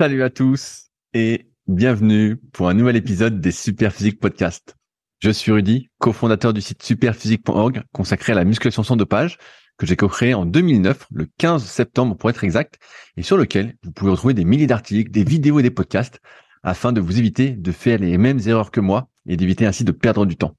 [0.00, 4.74] Salut à tous et bienvenue pour un nouvel épisode des Superphysique Podcast.
[5.18, 9.36] Je suis Rudy, cofondateur du site superphysique.org consacré à la musculation sans dopage
[9.76, 12.78] que j'ai co-créé en 2009, le 15 septembre pour être exact,
[13.18, 16.18] et sur lequel vous pouvez retrouver des milliers d'articles, des vidéos et des podcasts
[16.62, 19.92] afin de vous éviter de faire les mêmes erreurs que moi et d'éviter ainsi de
[19.92, 20.56] perdre du temps.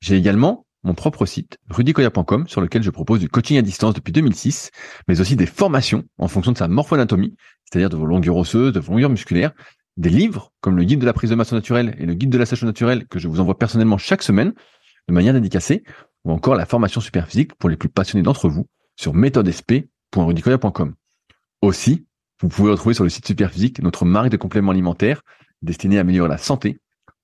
[0.00, 4.12] J'ai également mon propre site, rudykoya.com, sur lequel je propose du coaching à distance depuis
[4.12, 4.70] 2006,
[5.08, 7.36] mais aussi des formations en fonction de sa morphoanatomie,
[7.72, 9.52] c'est-à-dire de vos longueurs osseuses, de vos longueurs musculaires,
[9.96, 12.36] des livres comme le guide de la prise de masse naturelle et le guide de
[12.36, 14.52] la sèche naturelle que je vous envoie personnellement chaque semaine
[15.08, 15.82] de manière dédicacée,
[16.24, 20.94] ou encore la formation super physique pour les plus passionnés d'entre vous sur méthodesp.rudicoya.com.
[21.62, 22.06] Aussi,
[22.40, 25.22] vous pouvez retrouver sur le site Superphysique notre marque de compléments alimentaires
[25.62, 26.78] destinée à améliorer la santé,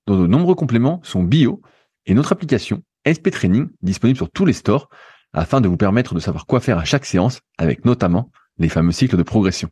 [0.07, 1.61] dont de nombreux compléments sont bio,
[2.05, 4.89] et notre application SP Training disponible sur tous les stores
[5.31, 8.91] afin de vous permettre de savoir quoi faire à chaque séance avec notamment les fameux
[8.91, 9.69] cycles de progression.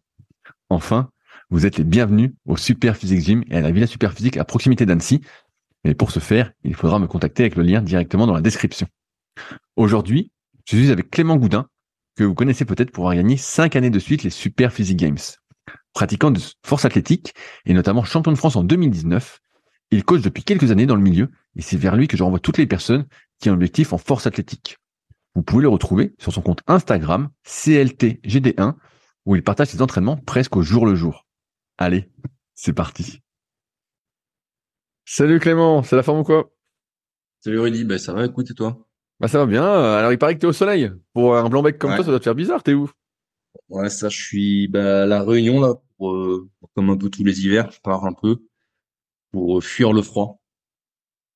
[0.69, 1.09] Enfin,
[1.49, 4.43] vous êtes les bienvenus au Super Physique Gym et à la Villa Super Physique à
[4.43, 5.21] proximité d'Annecy.
[5.85, 8.87] Mais pour ce faire, il faudra me contacter avec le lien directement dans la description.
[9.77, 10.31] Aujourd'hui,
[10.65, 11.67] je suis avec Clément Goudin,
[12.17, 15.17] que vous connaissez peut-être pour avoir gagné 5 années de suite les Super Physique Games.
[15.93, 17.33] Pratiquant de force athlétique
[17.65, 19.39] et notamment champion de France en 2019,
[19.91, 22.39] il coach depuis quelques années dans le milieu et c'est vers lui que je renvoie
[22.39, 23.05] toutes les personnes
[23.39, 24.77] qui ont un objectif en force athlétique.
[25.35, 28.75] Vous pouvez le retrouver sur son compte Instagram CLTGD1
[29.27, 31.27] où il partage ses entraînements presque au jour le jour.
[31.77, 32.09] Allez,
[32.55, 33.21] c'est parti.
[35.05, 36.49] Salut Clément, c'est la forme ou quoi?
[37.41, 38.87] Salut Rudy, bah ça va, écoute et toi?
[39.19, 40.91] Bah ça va bien, alors il paraît que t'es au soleil.
[41.13, 42.89] Pour un blanc bec comme toi, ça doit te faire bizarre, t'es où?
[43.67, 47.25] Ouais, ça je suis bah, à la Réunion là, pour, euh, comme un peu tous
[47.25, 48.41] les hivers, je pars un peu
[49.31, 50.41] pour euh, fuir le froid.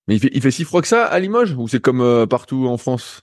[0.08, 1.56] Mais il fait, il fait si froid que ça à Limoges?
[1.58, 3.22] Ou c'est comme euh, partout en France?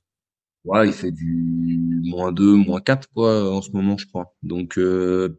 [0.64, 4.34] Ouais, il fait du moins 2, moins 4 quoi en ce moment je crois.
[4.42, 5.38] Donc euh,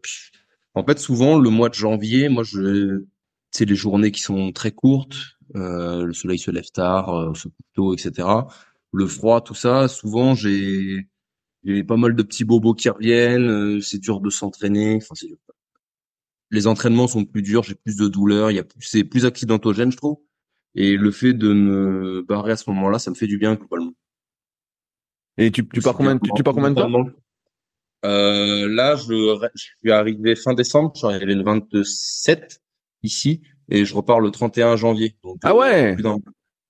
[0.75, 3.03] en fait souvent le mois de janvier, moi je
[3.51, 5.15] c'est les journées qui sont très courtes,
[5.55, 8.47] euh, le soleil se lève tard, euh, se couche tôt, etc.
[8.93, 11.07] Le froid, tout ça, souvent j'ai
[11.87, 15.15] pas mal de petits bobos qui reviennent, euh, c'est dur de s'entraîner, enfin
[16.51, 19.91] les entraînements sont plus durs, j'ai plus de douleurs, il y a c'est plus accidentogène,
[19.91, 20.19] je trouve.
[20.75, 23.93] Et le fait de me barrer à ce moment-là, ça me fait du bien globalement.
[25.39, 26.91] Et tu, tu pars combien, tu, tu pars combien de temps?
[28.05, 32.61] Euh, Là, je, je suis arrivé fin décembre, je suis arrivé le 27
[33.03, 35.15] ici, et je repars le 31 janvier.
[35.23, 35.95] Donc, ah ouais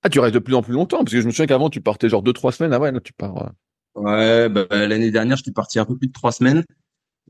[0.03, 1.81] Ah, tu restes de plus en plus longtemps, parce que je me souviens qu'avant, tu
[1.81, 2.74] partais genre deux, trois semaines.
[2.74, 3.38] Ah ouais, là, tu pars...
[3.38, 3.50] Euh.
[3.96, 6.63] Ouais, bah, l'année dernière, je suis parti un peu plus de trois semaines.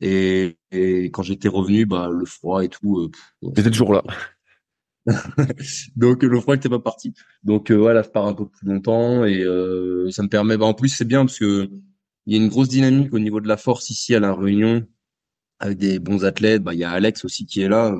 [0.02, 3.00] Et, et quand j'étais revenu, bah le froid et tout.
[3.00, 4.04] Euh, J'étais toujours là.
[5.96, 7.14] donc le froid n'était pas parti.
[7.44, 10.58] Donc euh, voilà, je pars un peu plus longtemps et euh, ça me permet.
[10.58, 11.70] Bah, en plus c'est bien parce que
[12.26, 14.86] il y a une grosse dynamique au niveau de la force ici à la Réunion
[15.60, 16.64] avec des bons athlètes.
[16.64, 17.92] Bah il y a Alex aussi qui est là,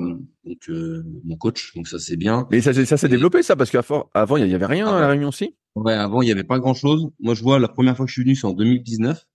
[0.44, 1.74] donc euh, mon coach.
[1.74, 2.46] Donc ça c'est bien.
[2.50, 5.28] Mais ça ça s'est développé ça parce qu'avant il y avait rien à la Réunion
[5.28, 5.56] aussi?
[5.74, 7.08] Ouais, avant il y avait pas grand chose.
[7.18, 9.26] Moi je vois la première fois que je suis venu c'est en 2019.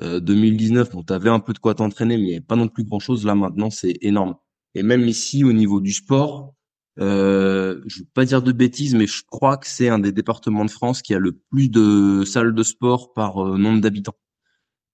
[0.00, 2.84] 2019, bon, t'avais un peu de quoi t'entraîner, mais il n'y avait pas non plus
[2.84, 3.24] grand chose.
[3.26, 4.36] Là, maintenant, c'est énorme.
[4.74, 6.54] Et même ici, au niveau du sport,
[6.98, 10.64] euh, je veux pas dire de bêtises, mais je crois que c'est un des départements
[10.64, 14.16] de France qui a le plus de salles de sport par euh, nombre d'habitants.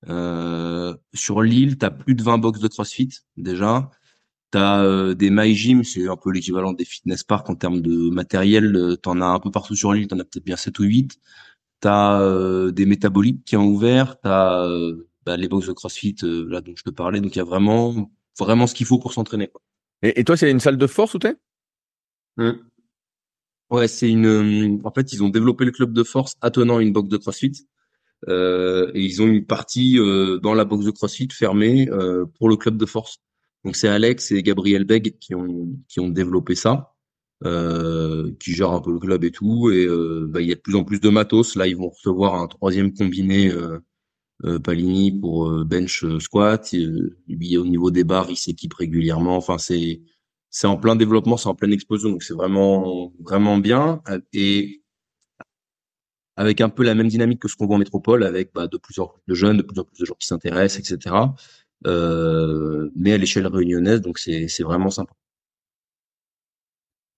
[0.09, 3.91] Euh, sur l'île, t'as plus de 20 box de CrossFit déjà.
[4.51, 8.11] T'as euh, des My Gym, c'est un peu l'équivalent des fitness parks en termes de
[8.11, 8.77] matériel.
[8.77, 11.19] Euh, t'en as un peu partout sur l'île, t'en as peut-être bien 7 ou 8
[11.81, 16.63] t'as euh, des métaboliques qui ont ouvert, t'as euh, bah, les box de CrossFit là
[16.63, 19.51] dont je te parlais, donc il y a vraiment vraiment ce qu'il faut pour s'entraîner.
[20.01, 21.35] Et, et, toi, c'est une salle de force où t'es?
[22.37, 22.51] Mmh.
[23.71, 24.81] Ouais, c'est une.
[24.85, 27.67] En fait, ils ont développé le club de force attenant une box de CrossFit.
[28.29, 32.49] Euh, et ils ont une partie euh, dans la box de CrossFit fermée euh, pour
[32.49, 33.19] le club de force.
[33.65, 36.95] Donc c'est Alex et Gabriel Beg qui ont qui ont développé ça
[37.45, 39.71] euh, qui gère un peu le club et tout.
[39.71, 41.57] Et euh, bah, il y a de plus en plus de matos.
[41.57, 43.79] Là, ils vont recevoir un troisième combiné euh,
[44.45, 46.73] euh Palini pour euh, bench squat.
[46.75, 46.87] Et,
[47.29, 49.37] lui, au niveau des barres, il s'équipe régulièrement.
[49.37, 50.03] Enfin, c'est
[50.55, 52.11] c'est en plein développement, c'est en pleine explosion.
[52.11, 54.01] Donc c'est vraiment vraiment bien.
[54.33, 54.83] Et
[56.37, 58.77] avec un peu la même dynamique que ce qu'on voit en métropole, avec bah, de
[58.77, 61.17] plus en plus de jeunes, de plus en plus de gens qui s'intéressent, etc.
[61.89, 65.13] Euh, mais à l'échelle réunionnaise, donc c'est c'est vraiment sympa.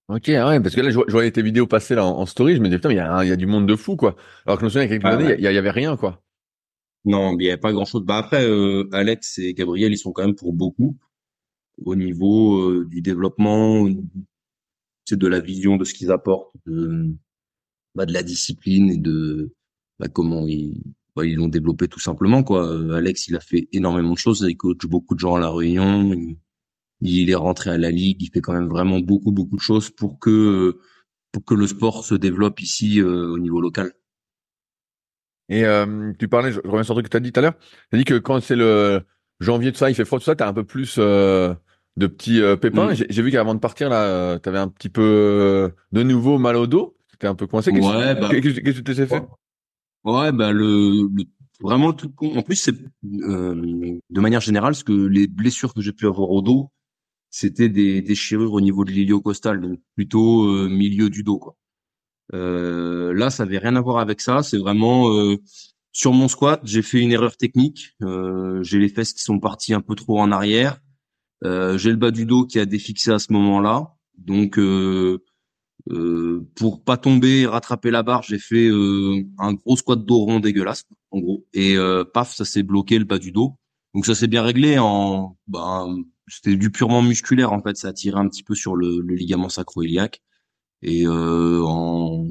[0.08, 2.60] Ok, ah ouais, parce que là, je, voyais tes vidéos passer là en, story, je
[2.60, 4.16] me disais, putain, il y, a, il y a du monde de fou, quoi.
[4.46, 5.96] Alors que je me souviens, il y a quelques ah années, il y, avait rien,
[5.96, 6.22] quoi.
[7.04, 8.04] Non, il n'y avait pas grand-chose.
[8.04, 10.96] Bah après, euh, Alex et Gabriel, ils sont quand même pour beaucoup
[11.84, 13.86] au niveau euh, du développement,
[15.04, 17.10] c'est de la vision de ce qu'ils apportent, de,
[17.94, 19.52] bah, de la discipline et de
[19.98, 20.82] bah, comment ils
[21.14, 22.96] bah, ils l'ont développé tout simplement quoi.
[22.96, 26.14] Alex, il a fait énormément de choses, il coach beaucoup de gens à la Réunion,
[27.00, 29.88] il, est rentré à la ligue, il fait quand même vraiment beaucoup beaucoup de choses
[29.90, 30.78] pour que
[31.32, 33.92] pour que le sport se développe ici au niveau local.
[35.48, 35.64] Et
[36.18, 37.58] tu parlais, je, reviens sur le truc que tu as dit tout à l'heure.
[37.90, 39.02] Tu as dit que quand c'est le
[39.40, 40.98] janvier, tout ça, il fait froid, tout ça, tu as un peu plus
[41.96, 42.92] de petits euh, pépins.
[42.92, 43.04] Mm.
[43.08, 46.38] J'ai vu qu'avant de partir là, euh, tu avais un petit peu euh, de nouveau
[46.38, 46.96] mal au dos.
[47.10, 47.72] C'était un peu coincé.
[47.72, 49.22] Qu'est-ce ouais, bah, que tu t'es fait?
[50.04, 51.24] Ouais, bah le, le
[51.60, 56.06] vraiment tout En plus, c'est de manière générale, ce que les blessures que j'ai pu
[56.06, 56.70] avoir au dos,
[57.30, 61.56] c'était des déchirures au niveau de l'iliocostal, donc plutôt milieu du dos quoi.
[62.32, 64.42] là, ça avait rien à voir avec ça.
[64.42, 65.10] C'est vraiment
[65.92, 67.96] sur mon squat, j'ai fait une erreur technique.
[68.60, 70.78] j'ai les fesses qui sont parties un peu trop en arrière.
[71.44, 73.94] Euh, j'ai le bas du dos qui a défixé à ce moment-là.
[74.18, 75.22] Donc, euh,
[75.92, 80.24] euh, pour pas tomber et rattraper la barre, j'ai fait euh, un gros squat dos
[80.24, 81.46] rond dégueulasse, en gros.
[81.52, 83.54] Et euh, paf, ça s'est bloqué le bas du dos.
[83.94, 84.78] Donc ça s'est bien réglé.
[84.78, 87.76] En, ben, c'était du purement musculaire en fait.
[87.76, 90.22] Ça a tiré un petit peu sur le, le ligament sacro-iliaque.
[90.82, 92.26] Et en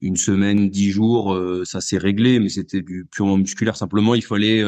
[0.00, 2.38] une semaine, dix jours, ça s'est réglé.
[2.40, 3.76] Mais c'était du purement musculaire.
[3.76, 4.62] Simplement, il fallait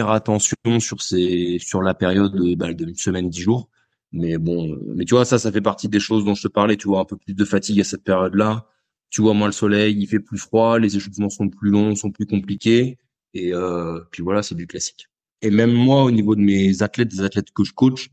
[0.00, 3.68] attention sur ces sur la période de, bah, de une semaine dix jours.
[4.12, 6.76] Mais bon mais tu vois ça ça fait partie des choses dont je te parlais
[6.76, 8.66] tu vois un peu plus de fatigue à cette période là
[9.10, 12.10] tu vois moins le soleil il fait plus froid les échauffements sont plus longs sont
[12.10, 12.98] plus compliqués.
[13.34, 15.08] Et euh, puis voilà c'est du classique.
[15.42, 18.10] Et même moi au niveau de mes athlètes des athlètes que je coach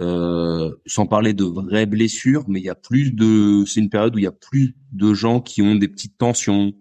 [0.00, 4.14] euh, sans parler de vraies blessures mais il y a plus de c'est une période
[4.14, 6.72] où il y a plus de gens qui ont des petites tensions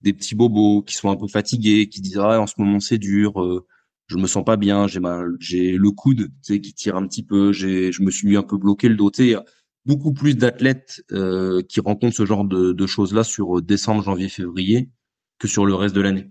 [0.00, 2.98] des petits bobos qui sont un peu fatigués, qui disent ah en ce moment c'est
[2.98, 3.66] dur, euh,
[4.08, 7.06] je me sens pas bien, j'ai mal, j'ai le coude, tu sais, qui tire un
[7.06, 9.10] petit peu, j'ai, je me suis un peu bloqué le dos.
[9.10, 9.36] Tu
[9.84, 14.28] beaucoup plus d'athlètes euh, qui rencontrent ce genre de, de choses là sur décembre, janvier,
[14.28, 14.90] février
[15.38, 16.30] que sur le reste de l'année.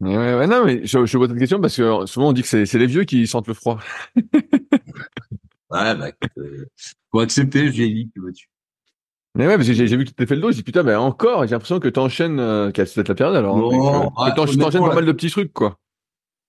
[0.00, 2.48] Ouais, ouais, non, mais je, je vois cette question parce que souvent on dit que
[2.48, 3.78] c'est, c'est les vieux qui sentent le froid.
[4.16, 4.20] ouais,
[5.70, 6.66] bah, euh,
[7.10, 8.48] faut accepter, j'ai dit, que tu
[9.36, 10.84] mais ouais, parce que j'ai vu que tu t'es fait le dos, j'ai dit putain,
[10.84, 13.58] mais encore, j'ai l'impression que t'enchaînes, euh, qu'elle peut-être la période alors.
[13.58, 15.80] Non, hein, que, t'enchaînes pas mal de petits trucs, quoi.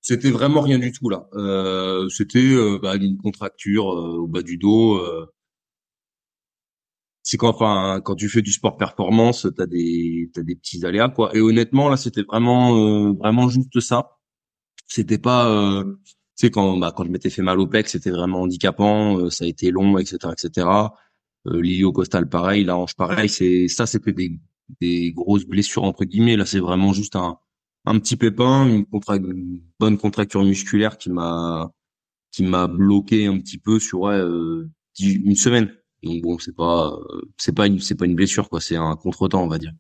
[0.07, 1.27] C'était vraiment rien du tout là.
[1.33, 4.99] Euh, c'était euh, bah, une contracture euh, au bas du dos.
[4.99, 5.25] Euh.
[7.23, 11.09] C'est quand, enfin, quand tu fais du sport performance, t'as des, t'as des petits aléas
[11.09, 11.35] quoi.
[11.35, 14.19] Et honnêtement là, c'était vraiment, vraiment juste ça.
[14.85, 16.05] C'était pas, tu
[16.35, 19.31] sais quand, bah, quand je m'étais fait mal au pec, c'était vraiment handicapant.
[19.31, 20.67] ça a été long, etc., etc.
[21.47, 23.27] Euh, costal pareil, la hanche pareil.
[23.27, 24.39] C'est ça, c'était des,
[24.81, 26.37] des grosses blessures entre guillemets.
[26.37, 27.39] Là, c'est vraiment juste un,
[27.85, 31.71] un petit pépin, une, une bonne contracture musculaire qui m'a
[32.31, 35.73] qui m'a bloqué un petit peu sur ouais, euh, une semaine.
[36.03, 36.97] Donc bon, c'est pas
[37.37, 39.71] c'est pas une c'est pas une blessure quoi, c'est un contretemps on va dire.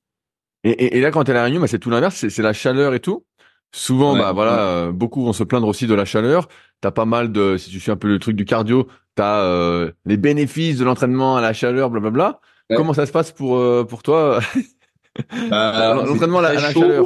[0.65, 2.99] Et, et, là, quand est à Réunion, bah, c'est tout l'inverse, c'est la chaleur et
[2.99, 3.23] tout.
[3.71, 6.47] Souvent, bah voilà, euh, beaucoup vont se plaindre aussi de la chaleur.
[6.81, 9.91] T'as pas mal de, si tu suis un peu le truc du cardio, t'as euh,
[10.05, 12.39] les bénéfices de l'entraînement à la chaleur, blablabla.
[12.75, 14.39] Comment ça se passe pour euh, pour toi?
[15.49, 17.05] Bah, l'entraînement à, la chaleur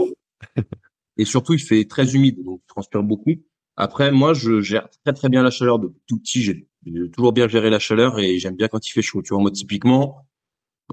[1.19, 3.35] Et surtout, il fait très humide, donc tu transpires beaucoup.
[3.75, 6.41] Après, moi, je gère très très bien la chaleur de tout petit.
[6.41, 6.65] J'ai
[7.13, 9.21] toujours bien géré la chaleur et j'aime bien quand il fait chaud.
[9.21, 10.25] Tu vois, moi typiquement,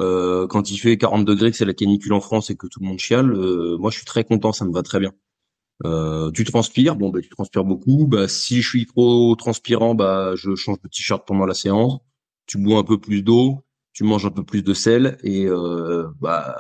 [0.01, 2.81] euh, quand il fait 40 degrés, que c'est la canicule en France et que tout
[2.81, 3.33] le monde chiale,
[3.79, 5.13] moi je suis très content, ça me va très bien.
[5.85, 8.07] Euh, tu transpires, bon bah tu transpires beaucoup.
[8.07, 12.01] Bah si je suis trop transpirant, bah je change de t-shirt pendant la séance.
[12.47, 16.09] Tu bois un peu plus d'eau, tu manges un peu plus de sel et euh,
[16.21, 16.57] bah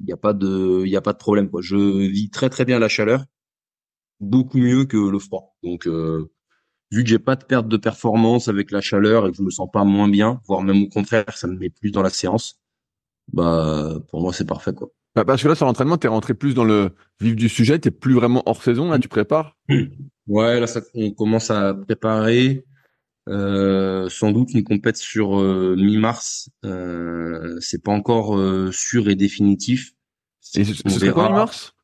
[0.00, 1.60] il n'y a pas de il y a pas de problème quoi.
[1.62, 3.24] Je vis très très bien la chaleur,
[4.20, 5.56] beaucoup mieux que le froid.
[5.62, 6.30] Donc euh,
[6.90, 9.50] vu que j'ai pas de perte de performance avec la chaleur et que je me
[9.50, 12.60] sens pas moins bien, voire même au contraire, ça me met plus dans la séance.
[13.32, 14.90] Bah pour moi c'est parfait quoi.
[15.14, 17.80] Bah, parce que là, sur l'entraînement, tu es rentré plus dans le vif du sujet,
[17.80, 19.56] tu plus vraiment hors saison, là, tu prépares?
[20.28, 22.64] Ouais, là, ça, on commence à préparer
[23.28, 26.50] euh, sans doute une compète sur euh, mi-mars.
[26.64, 29.92] Euh, c'est pas encore euh, sûr et définitif.
[30.54, 31.74] Et ce, serait quoi mi-mars?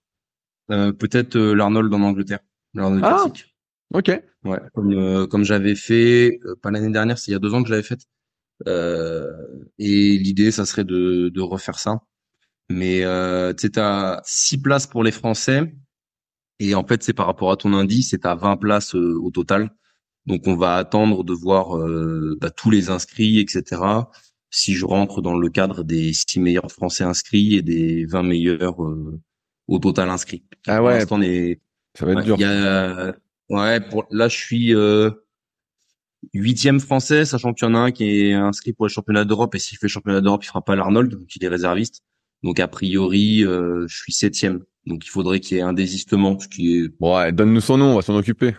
[0.71, 2.41] Euh, Peut-être l'Arnold en Angleterre,
[2.73, 3.55] l'Arnold ah, classique.
[3.93, 4.11] Ok.
[4.45, 7.69] Ouais, comme, comme j'avais fait, pas l'année dernière, c'est il y a deux ans que
[7.69, 8.07] je l'avais faite.
[8.67, 12.01] et l'idée, ça serait de, de refaire ça.
[12.71, 15.75] Mais euh, tu as six places pour les Français.
[16.61, 19.71] Et en fait, c'est par rapport à ton indice, c'est à 20 places au total.
[20.26, 23.83] Donc, on va attendre de voir euh, bah, tous les inscrits, etc.
[24.50, 28.83] Si je rentre dans le cadre des six meilleurs Français inscrits et des 20 meilleurs
[28.83, 29.21] euh,
[29.69, 30.45] au total inscrits.
[30.66, 31.04] Ah ouais.
[31.97, 32.38] Ça va être dur.
[32.38, 33.14] Y a,
[33.50, 34.75] ouais, pour, là, je suis
[36.33, 39.54] huitième français, sachant qu'il y en a un qui est inscrit pour les championnats d'Europe.
[39.54, 42.02] Et s'il fait le championnat d'Europe, il fera pas l'Arnold, donc il est réserviste.
[42.43, 44.61] Donc a priori, euh, je suis septième.
[44.87, 46.90] Donc il faudrait qu'il y ait un désistement, ce qui est.
[47.00, 48.54] Ouais, donne-nous son nom, on va s'en occuper.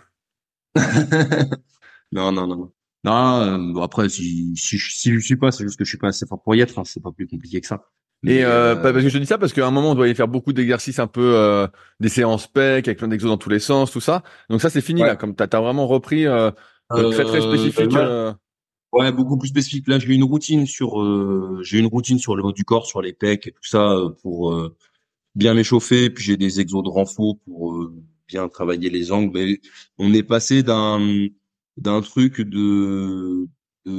[2.12, 2.72] Non, non, non.
[3.04, 6.26] Non, après, si, si, si je suis pas, c'est juste que je suis pas assez
[6.26, 6.80] fort pour y être.
[6.80, 6.84] Hein.
[6.86, 7.86] C'est pas plus compliqué que ça.
[8.26, 10.28] Et euh, parce que je dis ça parce qu'à un moment on doit y faire
[10.28, 11.68] beaucoup d'exercices un peu euh,
[12.00, 14.24] des séances PEC avec plein d'exos dans tous les sens, tout ça.
[14.50, 16.50] Donc ça c'est fini là, comme t'as as vraiment repris euh,
[16.90, 17.96] très très spécifique.
[18.92, 19.88] Ouais, beaucoup plus spécifique.
[19.88, 21.04] Là j'ai une routine sur
[21.62, 24.58] j'ai une routine sur le haut du corps, sur les pecs et tout ça pour
[25.36, 26.10] bien m'échauffer.
[26.10, 27.78] Puis j'ai des exos de renfort pour
[28.28, 29.58] bien travailler les angles.
[29.98, 33.48] On est passé d'un truc de,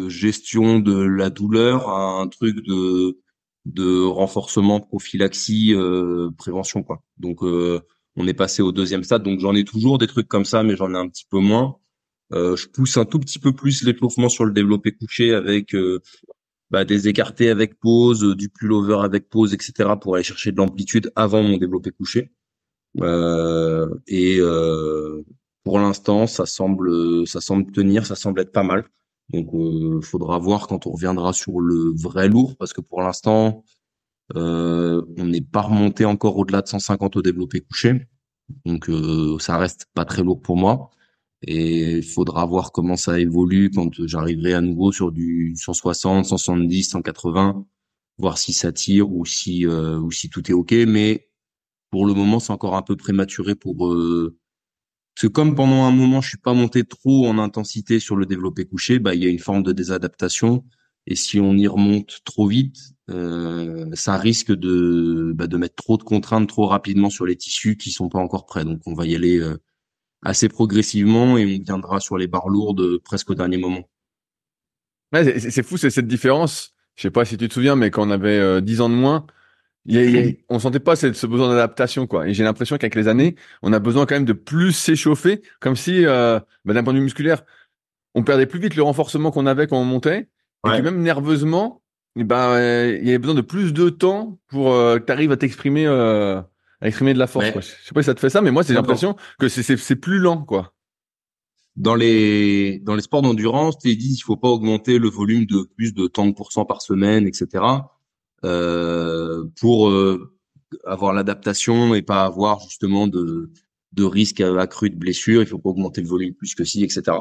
[0.09, 3.19] gestion de la douleur à un truc de
[3.67, 6.85] de renforcement, prophylaxie, euh, prévention.
[7.19, 7.81] Donc euh,
[8.15, 9.25] on est passé au deuxième stade.
[9.25, 11.77] Donc j'en ai toujours des trucs comme ça, mais j'en ai un petit peu moins.
[12.33, 15.75] Euh, je pousse un tout petit peu plus l'étouffement sur le développé couché avec
[16.71, 19.91] bah, des écartés avec pause, du pullover avec pause, etc.
[20.01, 22.31] pour aller chercher de l'amplitude avant mon développé couché.
[23.03, 24.41] Et
[25.65, 28.85] pour l'instant, ça semble, ça semble tenir, ça semble être pas mal.
[29.31, 33.65] Donc, euh, faudra voir quand on reviendra sur le vrai lourd, parce que pour l'instant,
[34.37, 38.07] euh, on n'est pas remonté encore au-delà de 150 au développé couché.
[38.65, 40.91] Donc, euh, ça reste pas très lourd pour moi.
[41.43, 47.67] Et faudra voir comment ça évolue quand j'arriverai à nouveau sur du 160, 170, 180,
[48.19, 50.73] voir si ça tire ou si euh, ou si tout est ok.
[50.87, 51.29] Mais
[51.91, 54.37] pour le moment, c'est encore un peu prématuré pour euh,
[55.17, 58.27] parce que comme pendant un moment, je suis pas monté trop en intensité sur le
[58.27, 60.63] développé couché, bah il y a une forme de désadaptation.
[61.07, 62.77] Et si on y remonte trop vite,
[63.11, 67.77] euh, ça risque de bah, de mettre trop de contraintes trop rapidement sur les tissus
[67.79, 68.65] qui sont pas encore prêts.
[68.65, 69.57] Donc on va y aller euh,
[70.23, 73.89] assez progressivement et on viendra sur les barres lourdes presque au dernier moment.
[75.15, 76.75] Ouais, c'est fou, c'est cette différence.
[76.97, 78.95] Je sais pas si tu te souviens, mais quand on avait euh, 10 ans de
[78.95, 79.27] moins,
[79.87, 82.29] il on sentait pas ce, ce besoin d'adaptation quoi.
[82.29, 85.77] Et j'ai l'impression qu'avec les années, on a besoin quand même de plus s'échauffer, comme
[85.77, 87.45] si, euh, bah, d'un point de vue musculaire,
[88.15, 90.29] on perdait plus vite le renforcement qu'on avait quand on montait,
[90.67, 91.83] et que même nerveusement,
[92.17, 92.59] ben,
[92.99, 95.87] il y avait besoin de plus de temps pour euh, que tu arrives à t'exprimer,
[95.87, 96.41] euh,
[96.81, 97.51] à exprimer de la force.
[97.51, 97.61] Quoi.
[97.61, 100.19] Je sais pas si ça te fait ça, mais moi, j'ai l'impression que c'est plus
[100.19, 100.73] lent, quoi.
[101.77, 105.69] Dans les dans les sports d'endurance, tu dis il faut pas augmenter le volume de
[105.77, 107.63] plus de tant de pourcents par semaine, etc.
[108.45, 110.37] Euh, pour euh,
[110.85, 113.51] avoir l'adaptation et pas avoir justement de,
[113.93, 115.43] de risque accru de blessure.
[115.43, 117.17] Il faut pas augmenter le volume plus que si, etc.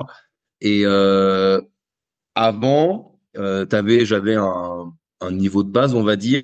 [0.61, 1.61] Et euh,
[2.35, 6.43] avant, euh, t'avais, j'avais un, un niveau de base, on va dire,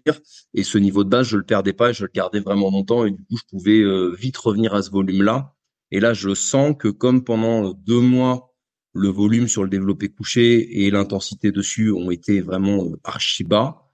[0.53, 3.11] et ce niveau de base, je le perdais pas, je le gardais vraiment longtemps, et
[3.11, 3.83] du coup, je pouvais
[4.15, 5.53] vite revenir à ce volume-là.
[5.91, 8.53] Et là, je sens que comme pendant deux mois,
[8.93, 13.90] le volume sur le développé couché et l'intensité dessus ont été vraiment archi bas,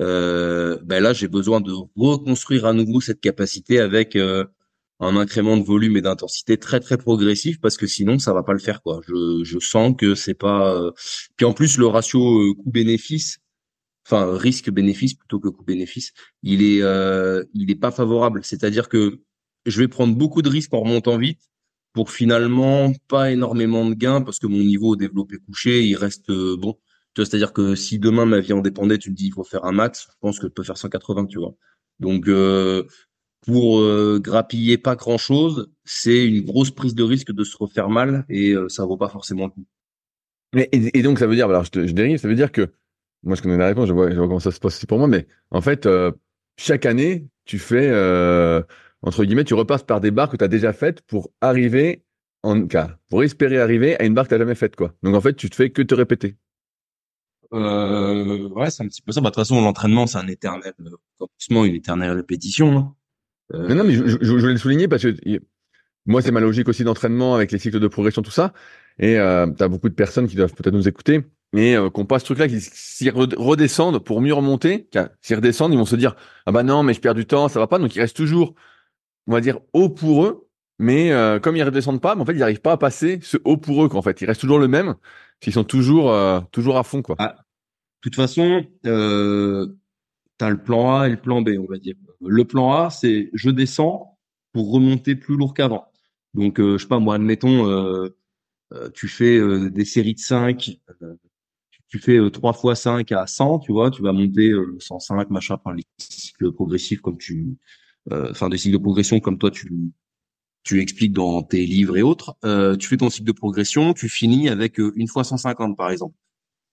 [0.00, 4.44] euh, ben là j'ai besoin de reconstruire à nouveau cette capacité avec euh,
[5.00, 8.52] un incrément de volume et d'intensité très très progressif parce que sinon ça va pas
[8.52, 9.00] le faire quoi.
[9.08, 10.92] Je, je sens que c'est pas euh...
[11.36, 13.38] puis en plus le ratio euh, coût bénéfice
[14.06, 18.88] enfin risque bénéfice plutôt que coût bénéfice, il est euh, il est pas favorable, c'est-à-dire
[18.88, 19.20] que
[19.66, 21.40] je vais prendre beaucoup de risques en remontant vite
[21.92, 26.56] pour finalement pas énormément de gains parce que mon niveau développé couché, il reste euh,
[26.56, 26.78] bon
[27.16, 29.72] c'est-à-dire que si demain ma vie en dépendait, tu me dis il faut faire un
[29.72, 31.54] max, je pense que tu peux faire 180, tu vois.
[31.98, 32.84] Donc euh,
[33.46, 38.24] pour euh, grappiller pas grand-chose, c'est une grosse prise de risque de se refaire mal
[38.28, 39.66] et euh, ça vaut pas forcément le coup.
[40.54, 42.72] Mais, et, donc ça veut dire, alors je, je, dérive, ça veut dire que
[43.22, 45.06] moi je connais la réponse, je vois, je comment ça se passe aussi pour moi,
[45.06, 45.88] mais en fait
[46.56, 47.88] chaque année tu fais
[49.02, 52.04] entre guillemets, tu repasses par des barres que tu as déjà faites pour arriver
[52.42, 54.94] en cas, pour espérer arriver à une barre que tu jamais faite quoi.
[55.02, 56.36] Donc en fait tu te fais que te répéter.
[57.52, 59.20] Euh, ouais, c'est un petit peu ça.
[59.20, 60.72] Bah, de toute façon, l'entraînement, c'est un éternel
[61.18, 62.76] commencement, une éternelle répétition.
[62.76, 62.94] Hein.
[63.54, 63.74] Euh...
[63.74, 65.14] Non, mais je, je, je, voulais le souligner parce que
[66.06, 68.52] moi, c'est ma logique aussi d'entraînement avec les cycles de progression, tout ça.
[68.98, 71.22] Et euh, tu as beaucoup de personnes qui doivent peut-être nous écouter
[71.56, 74.88] et euh, qu'on passe ce truc-là, qui s'y redescendent pour mieux remonter.
[75.20, 76.14] S'ils redescendent, ils vont se dire
[76.46, 77.78] ah bah non, mais je perds du temps, ça va pas.
[77.78, 78.54] Donc ils restent toujours,
[79.26, 80.46] on va dire, haut pour eux.
[80.78, 83.56] Mais euh, comme ils redescendent pas, en fait, ils n'arrivent pas à passer ce haut
[83.56, 83.88] pour eux.
[83.88, 84.94] Qu'en fait, ils restent toujours le même.
[85.46, 87.16] Ils sont toujours euh, toujours à fond quoi.
[87.18, 87.42] Ah, de
[88.02, 89.66] toute façon, euh,
[90.38, 91.94] tu as le plan A et le plan B, on va dire.
[92.20, 94.18] Le plan A, c'est je descends
[94.52, 95.86] pour remonter plus lourd qu'avant.
[96.34, 98.08] Donc euh, je sais pas moi, admettons euh,
[98.72, 100.78] euh tu fais euh, des séries de 5
[101.88, 105.74] tu fais 3 fois 5 à 100, tu vois, tu vas monter 105 machin par
[105.74, 107.56] les cycles progressifs comme tu
[108.10, 109.90] enfin des cycles de progression comme toi tu
[110.62, 114.08] tu expliques dans tes livres et autres, euh, tu fais ton cycle de progression, tu
[114.08, 116.14] finis avec euh, une fois 150 par exemple.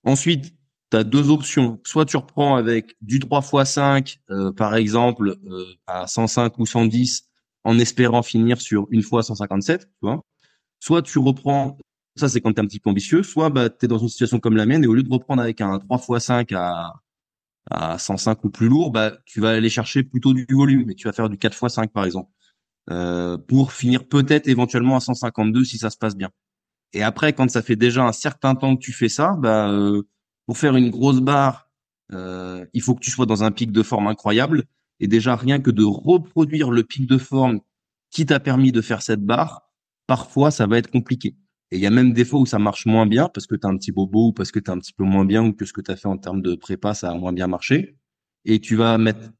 [0.03, 0.53] Ensuite,
[0.91, 1.79] tu as deux options.
[1.85, 6.65] Soit tu reprends avec du 3 x 5, euh, par exemple, euh, à 105 ou
[6.65, 7.29] 110,
[7.63, 10.21] en espérant finir sur une fois 157, tu vois.
[10.79, 11.77] Soit tu reprends
[12.15, 13.23] ça c'est quand t'es un petit peu ambitieux.
[13.23, 15.61] Soit bah t'es dans une situation comme la mienne et au lieu de reprendre avec
[15.61, 16.93] un 3 x 5 à
[17.69, 21.07] à 105 ou plus lourd, bah tu vas aller chercher plutôt du volume et tu
[21.07, 22.31] vas faire du 4 x 5 par exemple.
[22.89, 26.29] Euh, pour finir peut-être éventuellement à 152 si ça se passe bien.
[26.93, 30.03] Et après, quand ça fait déjà un certain temps que tu fais ça, bah, euh,
[30.45, 31.69] pour faire une grosse barre,
[32.13, 34.63] euh, il faut que tu sois dans un pic de forme incroyable.
[34.99, 37.59] Et déjà, rien que de reproduire le pic de forme
[38.09, 39.69] qui t'a permis de faire cette barre,
[40.07, 41.35] parfois, ça va être compliqué.
[41.71, 43.67] Et il y a même des fois où ça marche moins bien parce que tu
[43.67, 45.65] as un petit bobo ou parce que tu un petit peu moins bien ou que
[45.65, 47.97] ce que tu as fait en termes de prépa, ça a moins bien marché.
[48.45, 49.31] Et tu vas mettre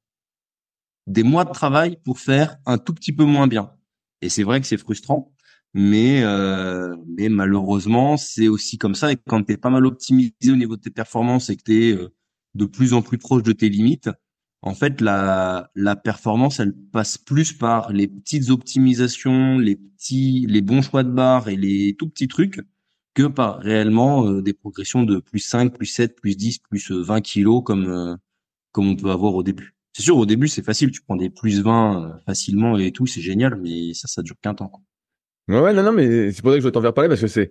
[1.08, 3.72] des mois de travail pour faire un tout petit peu moins bien.
[4.22, 5.34] Et c'est vrai que c'est frustrant,
[5.74, 9.12] mais euh, mais malheureusement c'est aussi comme ça.
[9.12, 11.90] Et quand tu es pas mal optimisé au niveau de tes performances et que tu
[11.90, 12.10] es euh,
[12.56, 14.10] de plus en plus proche de tes limites,
[14.62, 20.62] en fait la la performance elle passe plus par les petites optimisations, les petits les
[20.62, 22.60] bons choix de barre et les tout petits trucs
[23.14, 27.22] que par réellement euh, des progressions de plus 5, plus 7, plus 10, plus 20
[27.22, 28.18] kilos comme
[28.72, 29.77] comme on peut avoir au début.
[29.98, 30.92] C'est sûr, au début, c'est facile.
[30.92, 34.36] Tu prends des plus 20 euh, facilement et tout, c'est génial, mais ça, ça dure
[34.40, 34.68] qu'un temps.
[34.68, 34.84] Quoi.
[35.60, 37.26] Ouais, non, non, mais c'est pour ça que je veux t'en faire parler parce que
[37.26, 37.50] c'est,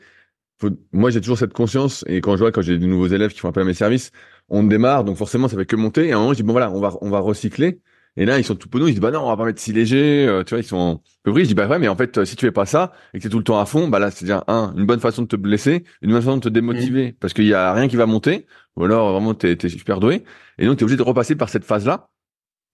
[0.93, 3.41] moi, j'ai toujours cette conscience et quand je vois, quand j'ai de nouveaux élèves qui
[3.41, 4.13] font appel à mes services,
[4.49, 6.07] on démarre, donc forcément, ça fait que monter.
[6.07, 7.81] Et à un moment, je dis, bon, voilà, on va, on va recycler.
[8.17, 9.73] Et là, ils sont tout penaud, ils disent, bah non, on va pas mettre si
[9.73, 11.37] léger, euh, tu vois, ils sont peu.
[11.37, 13.31] Je dis, bah ouais, mais en fait, si tu fais pas ça et que es
[13.31, 15.37] tout le temps à fond, bah là, c'est déjà, un, une bonne façon de te
[15.37, 17.15] blesser, une bonne façon de te démotiver mmh.
[17.15, 20.23] parce qu'il y a rien qui va monter, ou alors vraiment, t'es, es super doué.
[20.59, 22.09] Et donc, t'es obligé de repasser par cette phase-là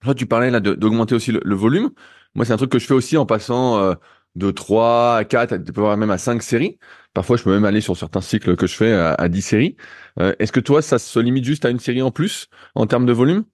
[0.05, 1.91] Là, tu parlais là d'augmenter aussi le, volume.
[2.35, 3.95] Moi, c'est un truc que je fais aussi en passant euh,
[4.35, 6.79] de 3 à 4, tu peux même à 5 séries.
[7.15, 9.77] Parfois, je peux même aller sur certains cycles que je fais à, à 10 séries.
[10.19, 13.07] Euh, est-ce que toi, ça se limite juste à une série en plus en termes
[13.07, 13.45] de volume?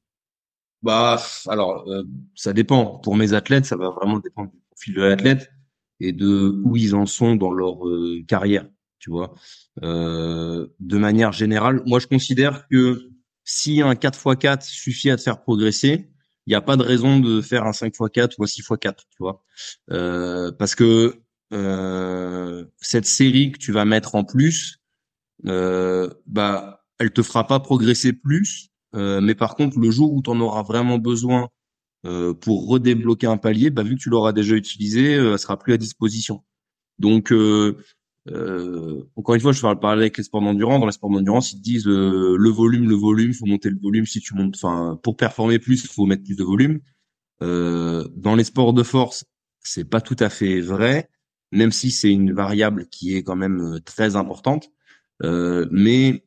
[0.83, 2.99] Bah, alors, euh, ça dépend.
[3.01, 5.51] Pour mes athlètes, ça va vraiment dépendre du profil de l'athlète
[6.01, 7.79] et de où ils en sont dans leur
[8.29, 8.65] carrière,
[9.01, 9.35] tu vois.
[9.83, 13.11] de manière générale, moi, je considère que
[13.43, 16.09] si un 4x4 suffit à te faire progresser,
[16.49, 19.45] il n'y a pas de raison de faire un 5x4 ou un 6x4, tu vois.
[19.91, 21.21] Euh, parce que
[21.53, 24.79] euh, cette série que tu vas mettre en plus,
[25.47, 30.23] euh, bah, elle te fera pas progresser plus, euh, mais par contre, le jour où
[30.23, 31.49] tu en auras vraiment besoin
[32.41, 35.77] pour redébloquer un palier, bah, vu que tu l'auras déjà utilisé, elle sera plus à
[35.77, 36.43] disposition.
[36.99, 37.31] Donc,
[38.31, 40.81] euh, encore une fois, je vais parler avec les sports d'endurance.
[40.81, 43.79] Dans les sports d'endurance, ils te disent euh, le volume, le volume, faut monter le
[43.79, 44.07] volume.
[44.07, 46.81] Si tu montes, enfin, pour performer plus, faut mettre plus de volume.
[47.43, 49.25] Euh, dans les sports de force,
[49.61, 51.09] c'est pas tout à fait vrai,
[51.53, 54.71] même si c'est une variable qui est quand même euh, très importante.
[55.23, 56.25] Euh, mais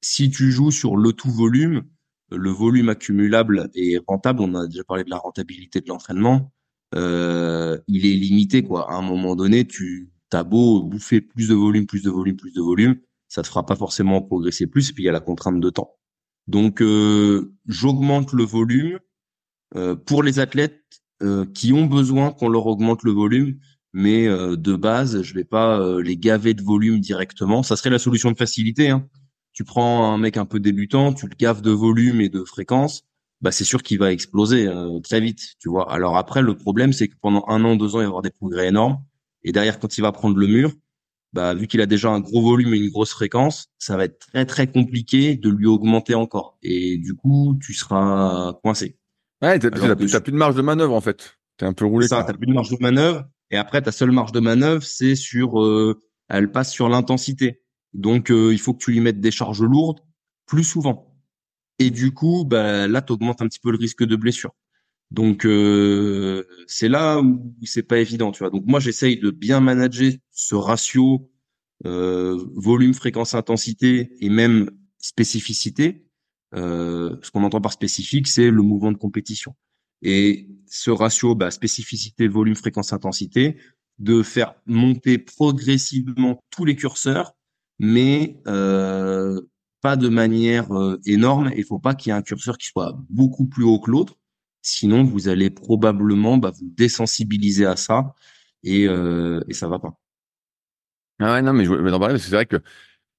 [0.00, 1.84] si tu joues sur le tout volume,
[2.30, 4.40] le volume accumulable est rentable.
[4.42, 6.52] On a déjà parlé de la rentabilité de l'entraînement.
[6.94, 8.90] Euh, il est limité, quoi.
[8.90, 12.54] À un moment donné, tu t'as beau bouffer plus de volume, plus de volume, plus
[12.54, 12.96] de volume,
[13.28, 14.88] ça te fera pas forcément progresser plus.
[14.88, 15.92] Et puis il y a la contrainte de temps.
[16.46, 18.98] Donc euh, j'augmente le volume
[19.76, 20.80] euh, pour les athlètes
[21.22, 23.58] euh, qui ont besoin qu'on leur augmente le volume,
[23.92, 27.62] mais de base je vais pas les gaver de volume directement.
[27.62, 28.88] Ça serait la solution de facilité.
[28.88, 29.06] Hein.
[29.52, 33.02] Tu prends un mec un peu débutant, tu le gaves de volume et de fréquence,
[33.42, 34.66] bah c'est sûr qu'il va exploser
[35.04, 35.92] très vite, tu vois.
[35.92, 38.22] Alors après le problème c'est que pendant un an, deux ans il va y avoir
[38.22, 38.96] des progrès énormes
[39.44, 40.72] et derrière, quand il va prendre le mur,
[41.32, 44.18] bah, vu qu'il a déjà un gros volume et une grosse fréquence, ça va être
[44.18, 46.58] très très compliqué de lui augmenter encore.
[46.62, 48.98] Et du coup, tu seras coincé.
[49.40, 51.38] Ouais, t'as, plus, plus de marge de manœuvre en fait.
[51.56, 52.06] T'es un peu roulé.
[52.06, 53.26] Ça, t'as plus de marge de manœuvre.
[53.50, 57.62] Et après, ta seule marge de manœuvre, c'est sur, euh, elle passe sur l'intensité.
[57.92, 60.00] Donc, euh, il faut que tu lui mettes des charges lourdes
[60.46, 61.14] plus souvent.
[61.78, 64.54] Et du coup, bah, là, t'augmentes un petit peu le risque de blessure.
[65.12, 68.48] Donc euh, c'est là où c'est pas évident, tu vois.
[68.48, 71.30] Donc moi j'essaye de bien manager ce ratio
[71.84, 76.06] euh, volume, fréquence, intensité et même spécificité.
[76.54, 79.54] Euh, ce qu'on entend par spécifique, c'est le mouvement de compétition.
[80.00, 83.58] Et ce ratio, bah, spécificité, volume, fréquence, intensité,
[83.98, 87.34] de faire monter progressivement tous les curseurs,
[87.78, 90.68] mais pas de manière
[91.04, 91.50] énorme.
[91.54, 94.16] Il faut pas qu'il y ait un curseur qui soit beaucoup plus haut que l'autre
[94.62, 98.14] Sinon, vous allez probablement bah, vous désensibiliser à ça
[98.64, 99.98] et, euh, et ça va pas.
[101.20, 102.56] Ah ouais, non, mais je vais en parler parce que c'est vrai que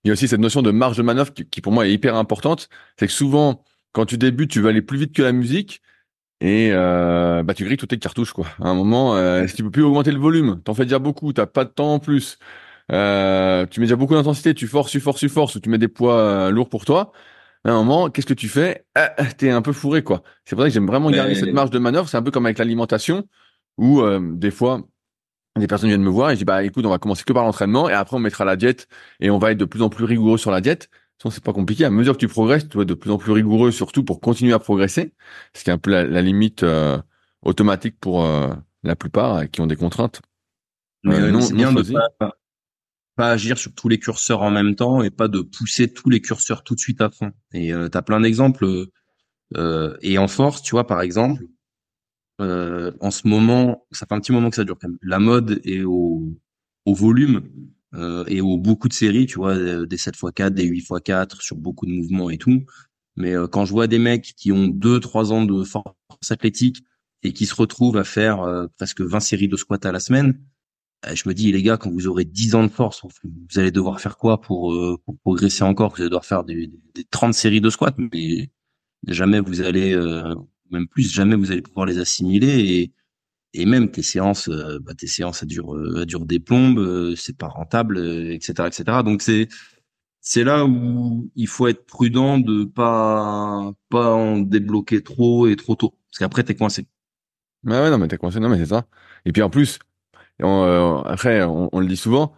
[0.03, 2.15] il y a aussi cette notion de marge de manœuvre qui, pour moi est hyper
[2.15, 2.69] importante.
[2.99, 5.81] C'est que souvent, quand tu débutes, tu vas aller plus vite que la musique
[6.41, 8.47] et euh, bah tu grilles toutes tes cartouches quoi.
[8.61, 11.33] À un moment, euh, si tu peux plus augmenter le volume, t'en fais déjà beaucoup,
[11.33, 12.39] t'as pas de temps en plus.
[12.91, 15.77] Euh, tu mets déjà beaucoup d'intensité, tu forces, tu forces, tu forces, ou tu mets
[15.79, 17.13] des poids euh, lourds pour toi
[17.65, 18.85] à un moment, qu'est-ce que tu fais?
[18.95, 20.23] Ah, T'es un peu fourré, quoi.
[20.45, 22.09] C'est pour ça que j'aime vraiment garder cette marge de manœuvre.
[22.09, 23.27] C'est un peu comme avec l'alimentation,
[23.77, 24.81] où euh, des fois,
[25.59, 27.43] des personnes viennent me voir et je dis bah écoute on va commencer que par
[27.43, 28.87] l'entraînement et après on mettra la diète
[29.19, 30.89] et on va être de plus en plus rigoureux sur la diète.
[31.29, 31.85] c'est pas compliqué.
[31.85, 34.19] À mesure que tu progresses, tu dois être de plus en plus rigoureux surtout pour
[34.19, 35.13] continuer à progresser,
[35.53, 36.99] ce qui est un peu la, limite euh,
[37.43, 38.51] automatique pour euh,
[38.83, 40.21] la plupart euh, qui ont des contraintes.
[41.03, 41.83] Mais non, c'est bien de
[42.17, 42.31] pas,
[43.15, 46.21] pas, agir sur tous les curseurs en même temps et pas de pousser tous les
[46.21, 47.31] curseurs tout de suite à fond.
[47.53, 48.87] Et tu as plein d'exemples.
[50.01, 51.43] et en force, tu vois par exemple,
[52.41, 54.97] euh, en ce moment, ça fait un petit moment que ça dure quand même.
[55.01, 56.35] La mode est au,
[56.85, 57.49] volume
[57.93, 61.85] euh, et au beaucoup de séries, tu vois, euh, des 7x4, des 8x4 sur beaucoup
[61.85, 62.65] de mouvements et tout.
[63.15, 65.95] Mais euh, quand je vois des mecs qui ont 2-3 ans de force
[66.29, 66.83] athlétique
[67.21, 70.39] et qui se retrouvent à faire euh, presque 20 séries de squat à la semaine,
[71.13, 73.99] je me dis les gars, quand vous aurez 10 ans de force, vous allez devoir
[73.99, 75.91] faire quoi pour, pour progresser encore?
[75.95, 78.49] Vous allez devoir faire des, des 30 séries de squat, mais
[79.07, 79.95] jamais vous allez
[80.71, 82.93] même plus, jamais vous allez pouvoir les assimiler et,
[83.53, 87.15] et même tes séances, euh, bah, tes séances, ça dure, euh, dure des plombes, euh,
[87.15, 89.03] c'est pas rentable, etc., etc.
[89.05, 89.47] Donc c'est,
[90.21, 95.75] c'est là où il faut être prudent de pas, pas en débloquer trop et trop
[95.75, 96.87] tôt, parce qu'après t'es coincé.
[97.63, 98.87] Ouais, ouais, non, mais t'es coincé, non, mais c'est ça.
[99.25, 99.79] Et puis en plus,
[100.41, 102.33] après, on, on, le dit souvent,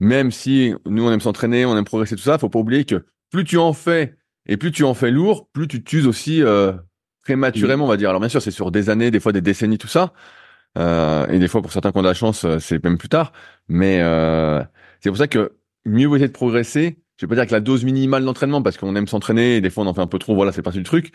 [0.00, 3.06] même si nous on aime s'entraîner, on aime progresser, tout ça, faut pas oublier que
[3.30, 6.42] plus tu en fais et plus tu en fais lourd, plus tu t'uses aussi
[7.28, 8.08] prématurément, on va dire.
[8.08, 10.12] Alors bien sûr, c'est sur des années, des fois des décennies, tout ça.
[10.78, 13.08] Euh, et des fois, pour certains qui ont de la chance, euh, c'est même plus
[13.08, 13.32] tard.
[13.68, 14.62] Mais euh,
[15.00, 15.52] c'est pour ça que
[15.84, 16.98] mieux vous êtes de progresser.
[17.16, 19.70] Je vais pas dire que la dose minimale d'entraînement, parce qu'on aime s'entraîner, et des
[19.70, 21.12] fois on en fait un peu trop, voilà, c'est parti du truc.